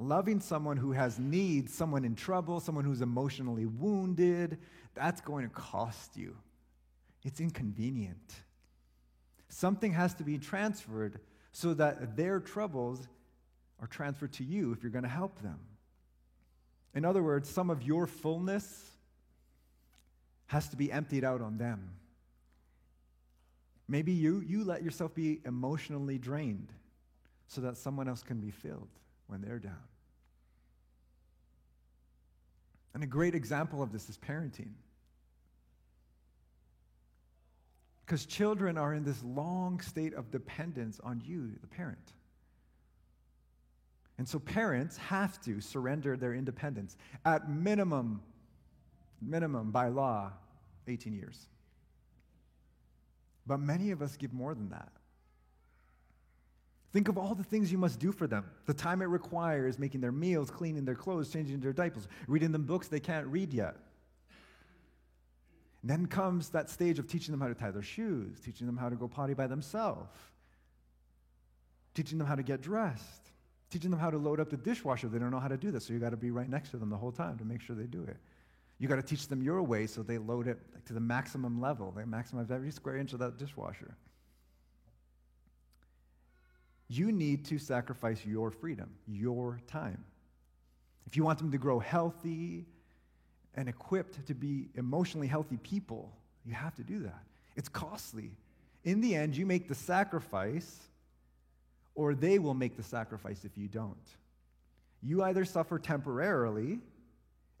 Loving 0.00 0.40
someone 0.40 0.76
who 0.76 0.90
has 0.90 1.20
needs, 1.20 1.72
someone 1.72 2.04
in 2.04 2.16
trouble, 2.16 2.58
someone 2.58 2.84
who's 2.84 3.00
emotionally 3.00 3.66
wounded, 3.66 4.58
that's 4.96 5.20
going 5.20 5.48
to 5.48 5.54
cost 5.54 6.16
you. 6.16 6.34
It's 7.28 7.40
inconvenient. 7.40 8.32
Something 9.50 9.92
has 9.92 10.14
to 10.14 10.24
be 10.24 10.38
transferred 10.38 11.20
so 11.52 11.74
that 11.74 12.16
their 12.16 12.40
troubles 12.40 13.06
are 13.82 13.86
transferred 13.86 14.32
to 14.32 14.44
you 14.44 14.72
if 14.72 14.82
you're 14.82 14.90
going 14.90 15.04
to 15.04 15.10
help 15.10 15.38
them. 15.42 15.58
In 16.94 17.04
other 17.04 17.22
words, 17.22 17.46
some 17.46 17.68
of 17.68 17.82
your 17.82 18.06
fullness 18.06 18.92
has 20.46 20.70
to 20.70 20.76
be 20.76 20.90
emptied 20.90 21.22
out 21.22 21.42
on 21.42 21.58
them. 21.58 21.90
Maybe 23.88 24.12
you, 24.12 24.40
you 24.40 24.64
let 24.64 24.82
yourself 24.82 25.14
be 25.14 25.42
emotionally 25.44 26.16
drained 26.16 26.72
so 27.46 27.60
that 27.60 27.76
someone 27.76 28.08
else 28.08 28.22
can 28.22 28.40
be 28.40 28.50
filled 28.50 28.88
when 29.26 29.42
they're 29.42 29.58
down. 29.58 29.74
And 32.94 33.02
a 33.02 33.06
great 33.06 33.34
example 33.34 33.82
of 33.82 33.92
this 33.92 34.08
is 34.08 34.16
parenting. 34.16 34.72
Because 38.08 38.24
children 38.24 38.78
are 38.78 38.94
in 38.94 39.04
this 39.04 39.22
long 39.22 39.80
state 39.80 40.14
of 40.14 40.30
dependence 40.30 40.98
on 41.04 41.20
you, 41.26 41.52
the 41.60 41.66
parent. 41.66 42.14
And 44.16 44.26
so 44.26 44.38
parents 44.38 44.96
have 44.96 45.38
to 45.42 45.60
surrender 45.60 46.16
their 46.16 46.32
independence 46.32 46.96
at 47.26 47.50
minimum, 47.50 48.22
minimum 49.20 49.72
by 49.72 49.88
law, 49.88 50.32
18 50.88 51.12
years. 51.12 51.48
But 53.46 53.60
many 53.60 53.90
of 53.90 54.00
us 54.00 54.16
give 54.16 54.32
more 54.32 54.54
than 54.54 54.70
that. 54.70 54.90
Think 56.94 57.08
of 57.08 57.18
all 57.18 57.34
the 57.34 57.44
things 57.44 57.70
you 57.70 57.76
must 57.76 58.00
do 58.00 58.10
for 58.10 58.26
them. 58.26 58.46
The 58.64 58.72
time 58.72 59.02
it 59.02 59.06
requires 59.06 59.78
making 59.78 60.00
their 60.00 60.12
meals, 60.12 60.50
cleaning 60.50 60.86
their 60.86 60.94
clothes, 60.94 61.28
changing 61.28 61.60
their 61.60 61.74
diapers, 61.74 62.08
reading 62.26 62.52
them 62.52 62.64
books 62.64 62.88
they 62.88 63.00
can't 63.00 63.26
read 63.26 63.52
yet. 63.52 63.76
And 65.82 65.90
then 65.90 66.06
comes 66.06 66.48
that 66.50 66.68
stage 66.70 66.98
of 66.98 67.06
teaching 67.06 67.32
them 67.32 67.40
how 67.40 67.48
to 67.48 67.54
tie 67.54 67.70
their 67.70 67.82
shoes, 67.82 68.40
teaching 68.40 68.66
them 68.66 68.76
how 68.76 68.88
to 68.88 68.96
go 68.96 69.06
potty 69.06 69.34
by 69.34 69.46
themselves, 69.46 70.10
teaching 71.94 72.18
them 72.18 72.26
how 72.26 72.34
to 72.34 72.42
get 72.42 72.60
dressed, 72.60 73.30
teaching 73.70 73.90
them 73.90 74.00
how 74.00 74.10
to 74.10 74.18
load 74.18 74.40
up 74.40 74.50
the 74.50 74.56
dishwasher. 74.56 75.08
They 75.08 75.18
don't 75.18 75.30
know 75.30 75.38
how 75.38 75.48
to 75.48 75.56
do 75.56 75.70
this, 75.70 75.86
so 75.86 75.92
you 75.92 76.00
got 76.00 76.10
to 76.10 76.16
be 76.16 76.30
right 76.30 76.48
next 76.48 76.70
to 76.70 76.78
them 76.78 76.90
the 76.90 76.96
whole 76.96 77.12
time 77.12 77.38
to 77.38 77.44
make 77.44 77.60
sure 77.60 77.76
they 77.76 77.84
do 77.84 78.02
it. 78.02 78.16
You 78.78 78.88
got 78.88 78.96
to 78.96 79.02
teach 79.02 79.28
them 79.28 79.42
your 79.42 79.62
way 79.62 79.86
so 79.86 80.02
they 80.02 80.18
load 80.18 80.46
it 80.46 80.58
to 80.86 80.92
the 80.92 81.00
maximum 81.00 81.60
level. 81.60 81.92
They 81.96 82.02
maximize 82.02 82.50
every 82.50 82.70
square 82.70 82.96
inch 82.96 83.12
of 83.12 83.18
that 83.18 83.36
dishwasher. 83.36 83.96
You 86.88 87.12
need 87.12 87.44
to 87.46 87.58
sacrifice 87.58 88.24
your 88.24 88.50
freedom, 88.50 88.90
your 89.06 89.60
time. 89.66 90.04
If 91.06 91.16
you 91.16 91.24
want 91.24 91.38
them 91.38 91.50
to 91.52 91.58
grow 91.58 91.78
healthy 91.78 92.66
and 93.58 93.68
equipped 93.68 94.24
to 94.24 94.34
be 94.34 94.68
emotionally 94.76 95.26
healthy 95.26 95.56
people, 95.56 96.12
you 96.46 96.54
have 96.54 96.76
to 96.76 96.84
do 96.84 97.00
that. 97.00 97.24
It's 97.56 97.68
costly. 97.68 98.30
In 98.84 99.00
the 99.00 99.16
end, 99.16 99.36
you 99.36 99.46
make 99.46 99.66
the 99.66 99.74
sacrifice, 99.74 100.78
or 101.96 102.14
they 102.14 102.38
will 102.38 102.54
make 102.54 102.76
the 102.76 102.84
sacrifice 102.84 103.44
if 103.44 103.58
you 103.58 103.66
don't. 103.66 103.96
You 105.02 105.24
either 105.24 105.44
suffer 105.44 105.80
temporarily 105.80 106.78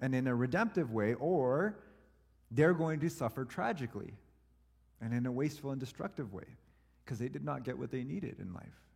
and 0.00 0.14
in 0.14 0.28
a 0.28 0.34
redemptive 0.36 0.92
way, 0.92 1.14
or 1.14 1.74
they're 2.52 2.74
going 2.74 3.00
to 3.00 3.10
suffer 3.10 3.44
tragically 3.44 4.12
and 5.00 5.12
in 5.12 5.26
a 5.26 5.32
wasteful 5.32 5.72
and 5.72 5.80
destructive 5.80 6.32
way 6.32 6.46
because 7.04 7.18
they 7.18 7.28
did 7.28 7.44
not 7.44 7.64
get 7.64 7.76
what 7.76 7.90
they 7.90 8.04
needed 8.04 8.36
in 8.38 8.54
life. 8.54 8.87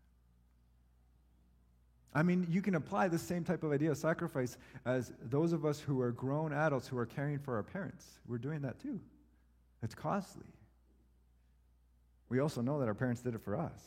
I 2.14 2.22
mean, 2.22 2.46
you 2.50 2.60
can 2.60 2.74
apply 2.74 3.08
the 3.08 3.18
same 3.18 3.42
type 3.42 3.62
of 3.62 3.72
idea 3.72 3.90
of 3.90 3.96
sacrifice 3.96 4.58
as 4.84 5.12
those 5.22 5.52
of 5.52 5.64
us 5.64 5.80
who 5.80 6.00
are 6.00 6.12
grown 6.12 6.52
adults 6.52 6.86
who 6.86 6.98
are 6.98 7.06
caring 7.06 7.38
for 7.38 7.56
our 7.56 7.62
parents. 7.62 8.06
We're 8.26 8.38
doing 8.38 8.60
that 8.62 8.78
too. 8.80 9.00
It's 9.82 9.94
costly. 9.94 10.46
We 12.28 12.40
also 12.40 12.60
know 12.60 12.78
that 12.80 12.88
our 12.88 12.94
parents 12.94 13.22
did 13.22 13.34
it 13.34 13.42
for 13.42 13.56
us. 13.56 13.80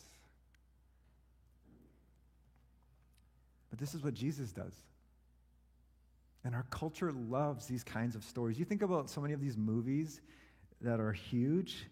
But 3.69 3.79
this 3.79 3.93
is 3.93 4.03
what 4.03 4.13
Jesus 4.13 4.51
does. 4.51 4.73
And 6.43 6.55
our 6.55 6.65
culture 6.69 7.11
loves 7.11 7.65
these 7.65 7.83
kinds 7.83 8.15
of 8.15 8.23
stories. 8.23 8.57
You 8.57 8.65
think 8.65 8.81
about 8.81 9.09
so 9.09 9.19
many 9.19 9.33
of 9.33 9.41
these 9.41 9.57
movies 9.57 10.21
that 10.81 10.99
are 10.99 11.11
huge, 11.11 11.87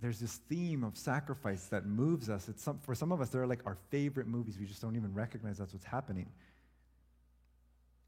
there's 0.00 0.20
this 0.20 0.36
theme 0.48 0.84
of 0.84 0.96
sacrifice 0.96 1.64
that 1.66 1.86
moves 1.86 2.30
us. 2.30 2.48
It's 2.48 2.62
some, 2.62 2.78
for 2.78 2.94
some 2.94 3.10
of 3.10 3.20
us, 3.20 3.30
they're 3.30 3.46
like 3.46 3.66
our 3.66 3.76
favorite 3.90 4.28
movies. 4.28 4.56
We 4.58 4.66
just 4.66 4.80
don't 4.80 4.96
even 4.96 5.12
recognize 5.12 5.58
that's 5.58 5.72
what's 5.72 5.84
happening. 5.84 6.26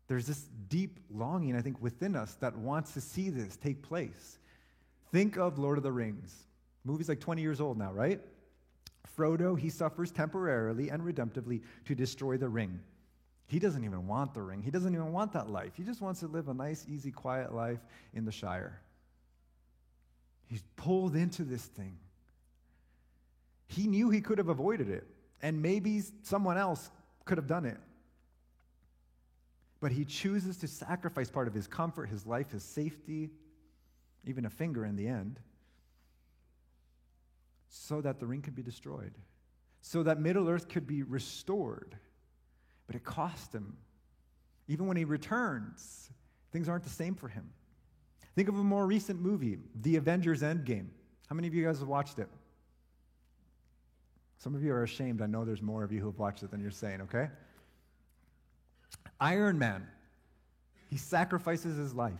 There's 0.07 0.27
this 0.27 0.49
deep 0.69 0.99
longing, 1.13 1.57
I 1.57 1.63
think, 1.63 1.81
within 1.83 2.17
us 2.17 2.35
that 2.41 2.57
wants 2.57 2.95
to 2.95 3.01
see 3.01 3.31
this 3.31 3.57
take 3.57 3.83
place. 3.83 4.39
Think 5.13 5.37
of 5.37 5.59
Lord 5.59 5.79
of 5.79 5.85
the 5.85 5.93
Rings. 5.93 6.35
Movie's 6.85 7.09
like 7.09 7.21
20 7.21 7.43
years 7.43 7.61
old 7.61 7.77
now, 7.77 7.93
right? 7.93 8.21
Frodo, 9.17 9.59
he 9.59 9.69
suffers 9.69 10.11
temporarily 10.11 10.91
and 10.91 11.03
redemptively 11.03 11.63
to 11.87 11.95
destroy 11.95 12.37
the 12.37 12.49
ring. 12.49 12.79
He 13.47 13.59
doesn't 13.59 13.85
even 13.85 14.07
want 14.07 14.33
the 14.33 14.43
ring. 14.43 14.63
He 14.63 14.71
doesn't 14.71 14.95
even 14.95 15.13
want 15.13 15.33
that 15.33 15.51
life. 15.51 15.73
He 15.75 15.83
just 15.83 16.01
wants 16.01 16.21
to 16.21 16.29
live 16.29 16.49
a 16.49 16.55
nice, 16.55 16.87
easy, 16.89 17.11
quiet 17.11 17.53
life 17.53 17.81
in 18.15 18.25
the 18.25 18.33
Shire. 18.33 18.81
He's 20.51 20.65
pulled 20.75 21.15
into 21.15 21.45
this 21.45 21.63
thing. 21.63 21.97
He 23.69 23.87
knew 23.87 24.11
he 24.11 24.21
could 24.21 24.39
have 24.39 24.49
avoided 24.49 24.91
it, 24.91 25.07
and 25.41 25.63
maybe 25.63 26.03
someone 26.23 26.59
else 26.59 26.91
could 27.25 27.39
have 27.39 27.47
done 27.47 27.65
it. 27.65 27.79
But 29.79 29.93
he 29.93 30.05
chooses 30.05 30.57
to 30.59 30.67
sacrifice 30.67 31.31
part 31.31 31.47
of 31.47 31.55
his 31.55 31.69
comfort, 31.69 32.09
his 32.09 32.27
life, 32.27 32.51
his 32.51 32.65
safety, 32.65 33.31
even 34.25 34.45
a 34.45 34.51
finger 34.51 34.85
in 34.85 34.97
the 34.97 35.07
end, 35.07 35.39
so 37.69 38.01
that 38.01 38.19
the 38.19 38.27
ring 38.27 38.43
could 38.43 38.57
be 38.57 38.63
destroyed, 38.63 39.15
so 39.83 40.03
that 40.03 40.19
Middle 40.19 40.49
Earth 40.49 40.69
could 40.69 40.87
be 40.87 41.05
restored. 41.05 41.97
But 42.89 42.97
it 42.97 43.05
cost 43.05 43.55
him. 43.55 43.77
Even 44.67 44.89
when 44.89 44.97
he 44.97 45.05
returns, 45.05 46.11
things 46.51 46.69
aren't 46.69 46.83
the 46.83 46.91
same 46.91 47.15
for 47.15 47.29
him. 47.29 47.51
Think 48.35 48.49
of 48.49 48.59
a 48.59 48.63
more 48.63 48.87
recent 48.87 49.21
movie, 49.21 49.59
The 49.83 49.97
Avengers 49.97 50.43
Endgame. 50.43 50.87
How 51.29 51.37
many 51.37 51.49
of 51.49 51.55
you 51.55 51.65
guys 51.65 51.81
have 51.81 51.89
watched 51.89 52.19
it? 52.19 52.29
Some 54.39 54.55
of 54.55 54.63
you 54.63 54.73
are 54.73 54.83
ashamed. 54.83 55.21
I 55.21 55.27
know 55.27 55.45
there's 55.45 55.63
more 55.63 55.85
of 55.85 55.93
you 55.93 56.01
who 56.01 56.07
have 56.07 56.19
watched 56.19 56.43
it 56.43 56.51
than 56.51 56.61
you're 56.61 56.71
saying, 56.71 57.03
okay? 57.03 57.29
Iron 59.21 59.59
Man, 59.59 59.87
he 60.89 60.97
sacrifices 60.97 61.77
his 61.77 61.95
life. 61.95 62.15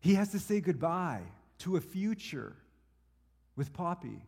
He 0.00 0.14
has 0.14 0.30
to 0.30 0.38
say 0.38 0.60
goodbye 0.60 1.22
to 1.58 1.76
a 1.76 1.80
future 1.80 2.54
with 3.56 3.72
Poppy 3.72 4.22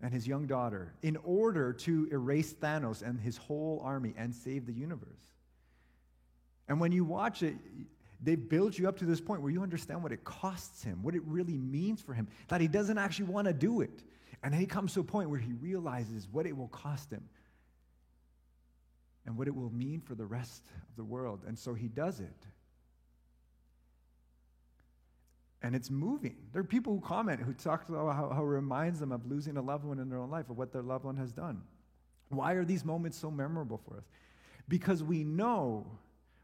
and 0.00 0.12
his 0.12 0.26
young 0.26 0.46
daughter 0.46 0.94
in 1.02 1.16
order 1.24 1.72
to 1.72 2.08
erase 2.10 2.52
Thanos 2.52 3.02
and 3.02 3.20
his 3.20 3.36
whole 3.36 3.80
army 3.84 4.14
and 4.16 4.34
save 4.34 4.66
the 4.66 4.72
universe. 4.72 5.08
And 6.68 6.80
when 6.80 6.92
you 6.92 7.04
watch 7.04 7.42
it, 7.42 7.54
they 8.20 8.34
build 8.34 8.76
you 8.76 8.88
up 8.88 8.98
to 8.98 9.04
this 9.04 9.20
point 9.20 9.42
where 9.42 9.50
you 9.50 9.62
understand 9.62 10.02
what 10.02 10.12
it 10.12 10.24
costs 10.24 10.82
him, 10.82 11.02
what 11.02 11.14
it 11.14 11.22
really 11.24 11.56
means 11.56 12.00
for 12.00 12.14
him, 12.14 12.28
that 12.48 12.60
he 12.60 12.68
doesn't 12.68 12.98
actually 12.98 13.26
want 13.26 13.46
to 13.46 13.52
do 13.52 13.80
it. 13.80 14.02
And 14.42 14.52
then 14.52 14.60
he 14.60 14.66
comes 14.66 14.94
to 14.94 15.00
a 15.00 15.04
point 15.04 15.30
where 15.30 15.38
he 15.38 15.52
realizes 15.52 16.28
what 16.30 16.46
it 16.46 16.56
will 16.56 16.68
cost 16.68 17.10
him 17.10 17.22
and 19.26 19.36
what 19.36 19.46
it 19.46 19.54
will 19.54 19.70
mean 19.70 20.00
for 20.00 20.14
the 20.14 20.24
rest 20.24 20.64
of 20.88 20.96
the 20.96 21.04
world. 21.04 21.40
And 21.46 21.58
so 21.58 21.74
he 21.74 21.88
does 21.88 22.20
it. 22.20 22.46
And 25.60 25.74
it's 25.74 25.90
moving. 25.90 26.36
There 26.52 26.60
are 26.60 26.64
people 26.64 26.94
who 26.94 27.00
comment 27.00 27.40
who 27.40 27.52
talk 27.52 27.88
about 27.88 28.14
how, 28.14 28.30
how 28.30 28.42
it 28.42 28.46
reminds 28.46 29.00
them 29.00 29.10
of 29.10 29.26
losing 29.26 29.56
a 29.56 29.62
loved 29.62 29.84
one 29.84 29.98
in 29.98 30.08
their 30.08 30.20
own 30.20 30.30
life, 30.30 30.50
of 30.50 30.56
what 30.56 30.72
their 30.72 30.82
loved 30.82 31.04
one 31.04 31.16
has 31.16 31.32
done. 31.32 31.62
Why 32.28 32.52
are 32.52 32.64
these 32.64 32.84
moments 32.84 33.18
so 33.18 33.30
memorable 33.30 33.78
for 33.78 33.96
us? 33.96 34.04
Because 34.68 35.02
we 35.02 35.24
know 35.24 35.86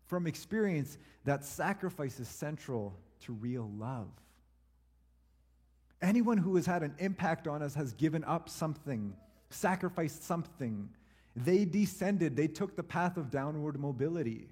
from 0.07 0.27
experience 0.27 0.99
that 1.25 1.45
sacrifice 1.45 2.21
is 2.21 2.29
central 2.29 2.95
to 3.21 3.33
real 3.33 3.71
love. 3.79 4.09
Anyone 6.03 6.37
who 6.37 6.57
has 6.57 6.67
had 6.67 6.83
an 6.83 6.95
impact 6.99 7.49
on 7.49 7.63
us 7.63 7.75
has 7.75 7.95
given 7.95 8.25
up 8.25 8.49
something, 8.49 9.15
sacrificed 9.51 10.23
something. 10.25 10.91
They 11.35 11.65
descended, 11.65 12.37
they 12.37 12.49
took 12.49 12.77
the 12.77 12.83
path 12.83 13.17
of 13.17 13.31
downward 13.31 13.81
mobility. 13.81 14.49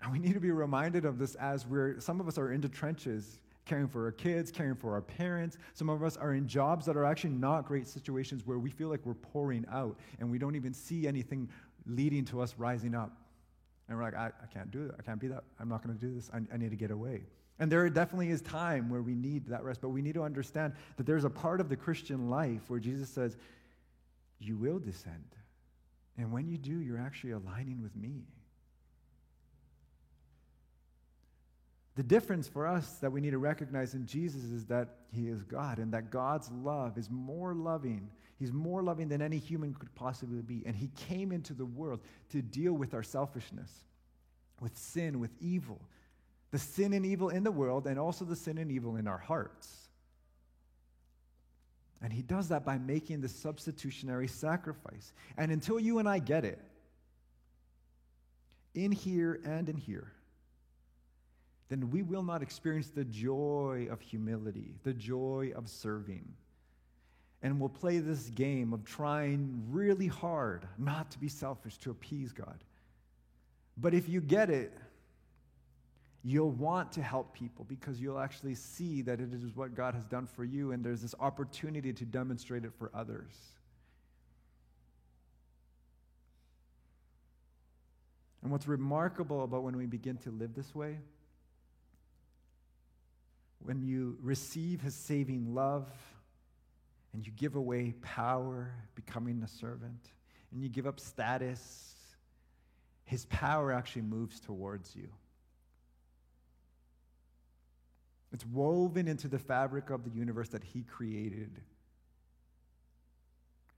And 0.00 0.12
we 0.12 0.18
need 0.18 0.34
to 0.34 0.40
be 0.40 0.50
reminded 0.50 1.04
of 1.04 1.18
this 1.18 1.34
as 1.34 1.66
we're, 1.66 1.98
some 1.98 2.20
of 2.20 2.28
us 2.28 2.38
are 2.38 2.52
in 2.52 2.60
the 2.60 2.68
trenches, 2.68 3.40
caring 3.64 3.88
for 3.88 4.04
our 4.04 4.12
kids, 4.12 4.52
caring 4.52 4.74
for 4.74 4.92
our 4.92 5.00
parents. 5.00 5.56
Some 5.72 5.88
of 5.88 6.02
us 6.02 6.16
are 6.16 6.34
in 6.34 6.46
jobs 6.46 6.84
that 6.86 6.96
are 6.96 7.04
actually 7.04 7.30
not 7.30 7.66
great 7.66 7.88
situations 7.88 8.46
where 8.46 8.58
we 8.58 8.70
feel 8.70 8.88
like 8.88 9.00
we're 9.04 9.14
pouring 9.14 9.64
out 9.72 9.98
and 10.20 10.30
we 10.30 10.38
don't 10.38 10.54
even 10.54 10.74
see 10.74 11.08
anything 11.08 11.48
leading 11.86 12.24
to 12.26 12.40
us 12.40 12.54
rising 12.58 12.94
up. 12.94 13.16
And 13.88 13.98
we're 13.98 14.04
like, 14.04 14.14
I, 14.14 14.26
I 14.26 14.46
can't 14.52 14.70
do 14.70 14.86
it. 14.86 14.94
I 14.98 15.02
can't 15.02 15.20
be 15.20 15.28
that. 15.28 15.44
I'm 15.60 15.68
not 15.68 15.84
going 15.84 15.96
to 15.96 16.00
do 16.00 16.14
this. 16.14 16.30
I, 16.32 16.40
I 16.52 16.56
need 16.56 16.70
to 16.70 16.76
get 16.76 16.90
away. 16.90 17.22
And 17.58 17.70
there 17.70 17.88
definitely 17.88 18.30
is 18.30 18.40
time 18.40 18.88
where 18.88 19.02
we 19.02 19.14
need 19.14 19.46
that 19.48 19.62
rest, 19.62 19.80
but 19.80 19.90
we 19.90 20.02
need 20.02 20.14
to 20.14 20.22
understand 20.22 20.72
that 20.96 21.06
there's 21.06 21.24
a 21.24 21.30
part 21.30 21.60
of 21.60 21.68
the 21.68 21.76
Christian 21.76 22.28
life 22.28 22.62
where 22.68 22.80
Jesus 22.80 23.08
says, 23.08 23.36
You 24.40 24.56
will 24.56 24.78
descend. 24.78 25.24
And 26.16 26.32
when 26.32 26.48
you 26.48 26.58
do, 26.58 26.72
you're 26.80 26.98
actually 26.98 27.32
aligning 27.32 27.82
with 27.82 27.94
me. 27.94 28.22
The 31.96 32.02
difference 32.02 32.48
for 32.48 32.66
us 32.66 32.94
that 32.98 33.12
we 33.12 33.20
need 33.20 33.30
to 33.30 33.38
recognize 33.38 33.94
in 33.94 34.06
Jesus 34.06 34.42
is 34.44 34.66
that 34.66 34.96
he 35.12 35.28
is 35.28 35.42
God 35.42 35.78
and 35.78 35.92
that 35.92 36.10
God's 36.10 36.50
love 36.50 36.98
is 36.98 37.08
more 37.08 37.54
loving. 37.54 38.10
He's 38.44 38.52
more 38.52 38.82
loving 38.82 39.08
than 39.08 39.22
any 39.22 39.38
human 39.38 39.72
could 39.72 39.94
possibly 39.94 40.42
be. 40.42 40.62
And 40.66 40.76
he 40.76 40.88
came 41.08 41.32
into 41.32 41.54
the 41.54 41.64
world 41.64 42.00
to 42.28 42.42
deal 42.42 42.74
with 42.74 42.92
our 42.92 43.02
selfishness, 43.02 43.72
with 44.60 44.76
sin, 44.76 45.18
with 45.18 45.30
evil. 45.40 45.80
The 46.50 46.58
sin 46.58 46.92
and 46.92 47.06
evil 47.06 47.30
in 47.30 47.42
the 47.42 47.50
world, 47.50 47.86
and 47.86 47.98
also 47.98 48.26
the 48.26 48.36
sin 48.36 48.58
and 48.58 48.70
evil 48.70 48.96
in 48.96 49.08
our 49.08 49.16
hearts. 49.16 49.88
And 52.02 52.12
he 52.12 52.20
does 52.20 52.48
that 52.48 52.66
by 52.66 52.76
making 52.76 53.22
the 53.22 53.30
substitutionary 53.30 54.28
sacrifice. 54.28 55.14
And 55.38 55.50
until 55.50 55.80
you 55.80 55.98
and 55.98 56.06
I 56.06 56.18
get 56.18 56.44
it, 56.44 56.60
in 58.74 58.92
here 58.92 59.40
and 59.46 59.70
in 59.70 59.78
here, 59.78 60.12
then 61.70 61.90
we 61.90 62.02
will 62.02 62.22
not 62.22 62.42
experience 62.42 62.90
the 62.90 63.06
joy 63.06 63.88
of 63.90 64.02
humility, 64.02 64.74
the 64.82 64.92
joy 64.92 65.52
of 65.56 65.66
serving. 65.66 66.34
And 67.44 67.60
we'll 67.60 67.68
play 67.68 67.98
this 67.98 68.30
game 68.30 68.72
of 68.72 68.86
trying 68.86 69.62
really 69.70 70.06
hard 70.06 70.66
not 70.78 71.10
to 71.10 71.18
be 71.18 71.28
selfish, 71.28 71.76
to 71.78 71.90
appease 71.90 72.32
God. 72.32 72.64
But 73.76 73.92
if 73.92 74.08
you 74.08 74.22
get 74.22 74.48
it, 74.48 74.72
you'll 76.24 76.52
want 76.52 76.92
to 76.92 77.02
help 77.02 77.34
people 77.34 77.66
because 77.68 78.00
you'll 78.00 78.18
actually 78.18 78.54
see 78.54 79.02
that 79.02 79.20
it 79.20 79.34
is 79.34 79.54
what 79.54 79.74
God 79.74 79.94
has 79.94 80.06
done 80.06 80.26
for 80.26 80.42
you, 80.42 80.72
and 80.72 80.82
there's 80.82 81.02
this 81.02 81.14
opportunity 81.20 81.92
to 81.92 82.04
demonstrate 82.06 82.64
it 82.64 82.72
for 82.78 82.90
others. 82.94 83.34
And 88.42 88.50
what's 88.50 88.66
remarkable 88.66 89.44
about 89.44 89.64
when 89.64 89.76
we 89.76 89.84
begin 89.84 90.16
to 90.18 90.30
live 90.30 90.54
this 90.54 90.74
way, 90.74 90.96
when 93.58 93.82
you 93.82 94.16
receive 94.22 94.80
his 94.80 94.94
saving 94.94 95.54
love 95.54 95.86
and 97.14 97.24
you 97.24 97.32
give 97.32 97.54
away 97.54 97.94
power, 98.02 98.74
becoming 98.96 99.40
a 99.44 99.48
servant, 99.48 100.10
and 100.52 100.62
you 100.62 100.68
give 100.68 100.86
up 100.86 100.98
status, 100.98 101.94
his 103.04 103.24
power 103.26 103.72
actually 103.72 104.02
moves 104.02 104.40
towards 104.40 104.94
you. 104.96 105.08
It's 108.32 108.44
woven 108.44 109.06
into 109.06 109.28
the 109.28 109.38
fabric 109.38 109.90
of 109.90 110.02
the 110.02 110.10
universe 110.10 110.48
that 110.48 110.64
he 110.64 110.82
created 110.82 111.60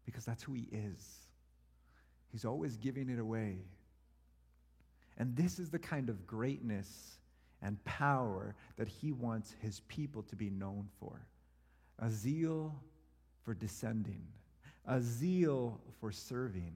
because 0.07 0.24
that's 0.24 0.43
who 0.43 0.55
he 0.55 0.68
is. 0.72 1.18
He's 2.32 2.47
always 2.47 2.78
giving 2.78 3.11
it 3.11 3.18
away. 3.18 3.59
And 5.18 5.37
this 5.37 5.59
is 5.59 5.68
the 5.68 5.78
kind 5.78 6.09
of 6.09 6.26
greatness 6.26 7.18
and 7.61 7.82
power 7.84 8.55
that 8.78 8.89
he 8.89 9.12
wants 9.12 9.55
his 9.61 9.80
people 9.89 10.22
to 10.22 10.37
be 10.37 10.49
known 10.49 10.89
for 10.99 11.20
a 11.99 12.11
zeal 12.11 12.74
for 13.47 13.55
descending, 13.55 14.27
a 14.87 15.01
zeal 15.01 15.81
for 16.01 16.11
serving. 16.11 16.75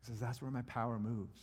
He 0.00 0.06
says, 0.06 0.18
That's 0.18 0.40
where 0.40 0.50
my 0.50 0.62
power 0.62 0.98
moves. 0.98 1.38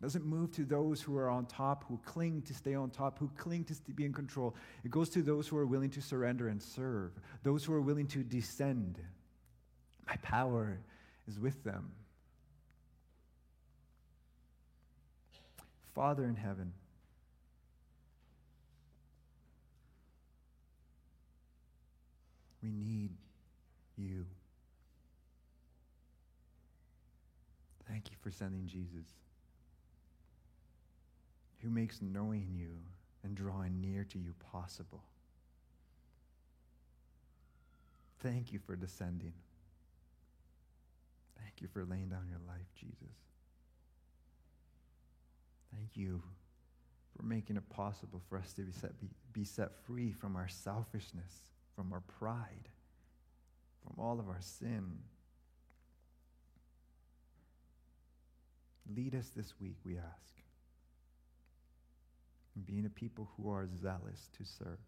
It 0.00 0.04
doesn't 0.04 0.24
move 0.24 0.50
to 0.52 0.64
those 0.64 1.02
who 1.02 1.16
are 1.16 1.28
on 1.28 1.44
top, 1.44 1.84
who 1.86 2.00
cling 2.04 2.42
to 2.42 2.54
stay 2.54 2.74
on 2.74 2.90
top, 2.90 3.18
who 3.18 3.30
cling 3.36 3.64
to 3.64 3.74
be 3.92 4.06
in 4.06 4.12
control. 4.12 4.56
It 4.84 4.90
goes 4.90 5.10
to 5.10 5.22
those 5.22 5.46
who 5.46 5.58
are 5.58 5.66
willing 5.66 5.90
to 5.90 6.02
surrender 6.02 6.48
and 6.48 6.60
serve, 6.60 7.12
those 7.42 7.62
who 7.62 7.74
are 7.74 7.80
willing 7.80 8.06
to 8.08 8.22
descend. 8.22 8.98
My 10.08 10.16
power 10.16 10.78
is 11.28 11.38
with 11.38 11.62
them. 11.62 11.92
Father 15.94 16.24
in 16.24 16.36
heaven, 16.36 16.72
we 22.64 22.72
need 22.72 23.10
you. 23.96 24.24
Thank 27.86 28.10
you 28.10 28.16
for 28.22 28.30
sending 28.30 28.66
Jesus, 28.66 29.06
who 31.58 31.68
makes 31.68 32.00
knowing 32.00 32.48
you 32.50 32.70
and 33.22 33.36
drawing 33.36 33.80
near 33.82 34.04
to 34.04 34.18
you 34.18 34.32
possible. 34.50 35.02
Thank 38.20 38.52
you 38.52 38.58
for 38.58 38.74
descending. 38.74 39.34
Thank 41.38 41.60
you 41.60 41.68
for 41.68 41.84
laying 41.84 42.08
down 42.08 42.26
your 42.30 42.40
life, 42.48 42.66
Jesus. 42.74 43.14
Thank 45.74 45.90
you 45.94 46.22
for 47.14 47.22
making 47.22 47.56
it 47.56 47.68
possible 47.68 48.22
for 48.30 48.38
us 48.38 48.54
to 48.54 48.62
be 48.62 48.72
set, 48.72 48.98
be, 48.98 49.08
be 49.32 49.44
set 49.44 49.72
free 49.86 50.12
from 50.12 50.36
our 50.36 50.48
selfishness, 50.48 51.32
from 51.74 51.92
our 51.92 52.02
pride, 52.18 52.68
from 53.82 54.02
all 54.02 54.18
of 54.18 54.28
our 54.28 54.40
sin. 54.40 54.98
Lead 58.94 59.14
us 59.14 59.30
this 59.34 59.54
week, 59.60 59.76
we 59.84 59.96
ask, 59.96 60.42
in 62.54 62.62
being 62.62 62.84
a 62.86 62.90
people 62.90 63.30
who 63.36 63.50
are 63.50 63.66
zealous 63.80 64.28
to 64.36 64.44
serve, 64.44 64.78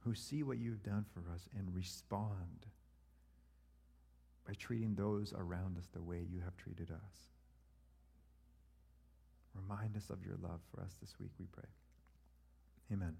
who 0.00 0.14
see 0.14 0.42
what 0.42 0.58
you've 0.58 0.82
done 0.82 1.04
for 1.12 1.30
us 1.32 1.48
and 1.56 1.74
respond 1.74 2.66
by 4.46 4.54
treating 4.54 4.94
those 4.94 5.32
around 5.36 5.76
us 5.76 5.88
the 5.92 6.02
way 6.02 6.24
you 6.30 6.40
have 6.40 6.56
treated 6.56 6.90
us. 6.90 7.28
Remind 9.54 9.96
us 9.96 10.08
of 10.10 10.24
your 10.24 10.36
love 10.40 10.60
for 10.72 10.80
us 10.80 10.94
this 11.00 11.14
week, 11.20 11.32
we 11.38 11.46
pray. 11.46 11.68
Amen. 12.92 13.16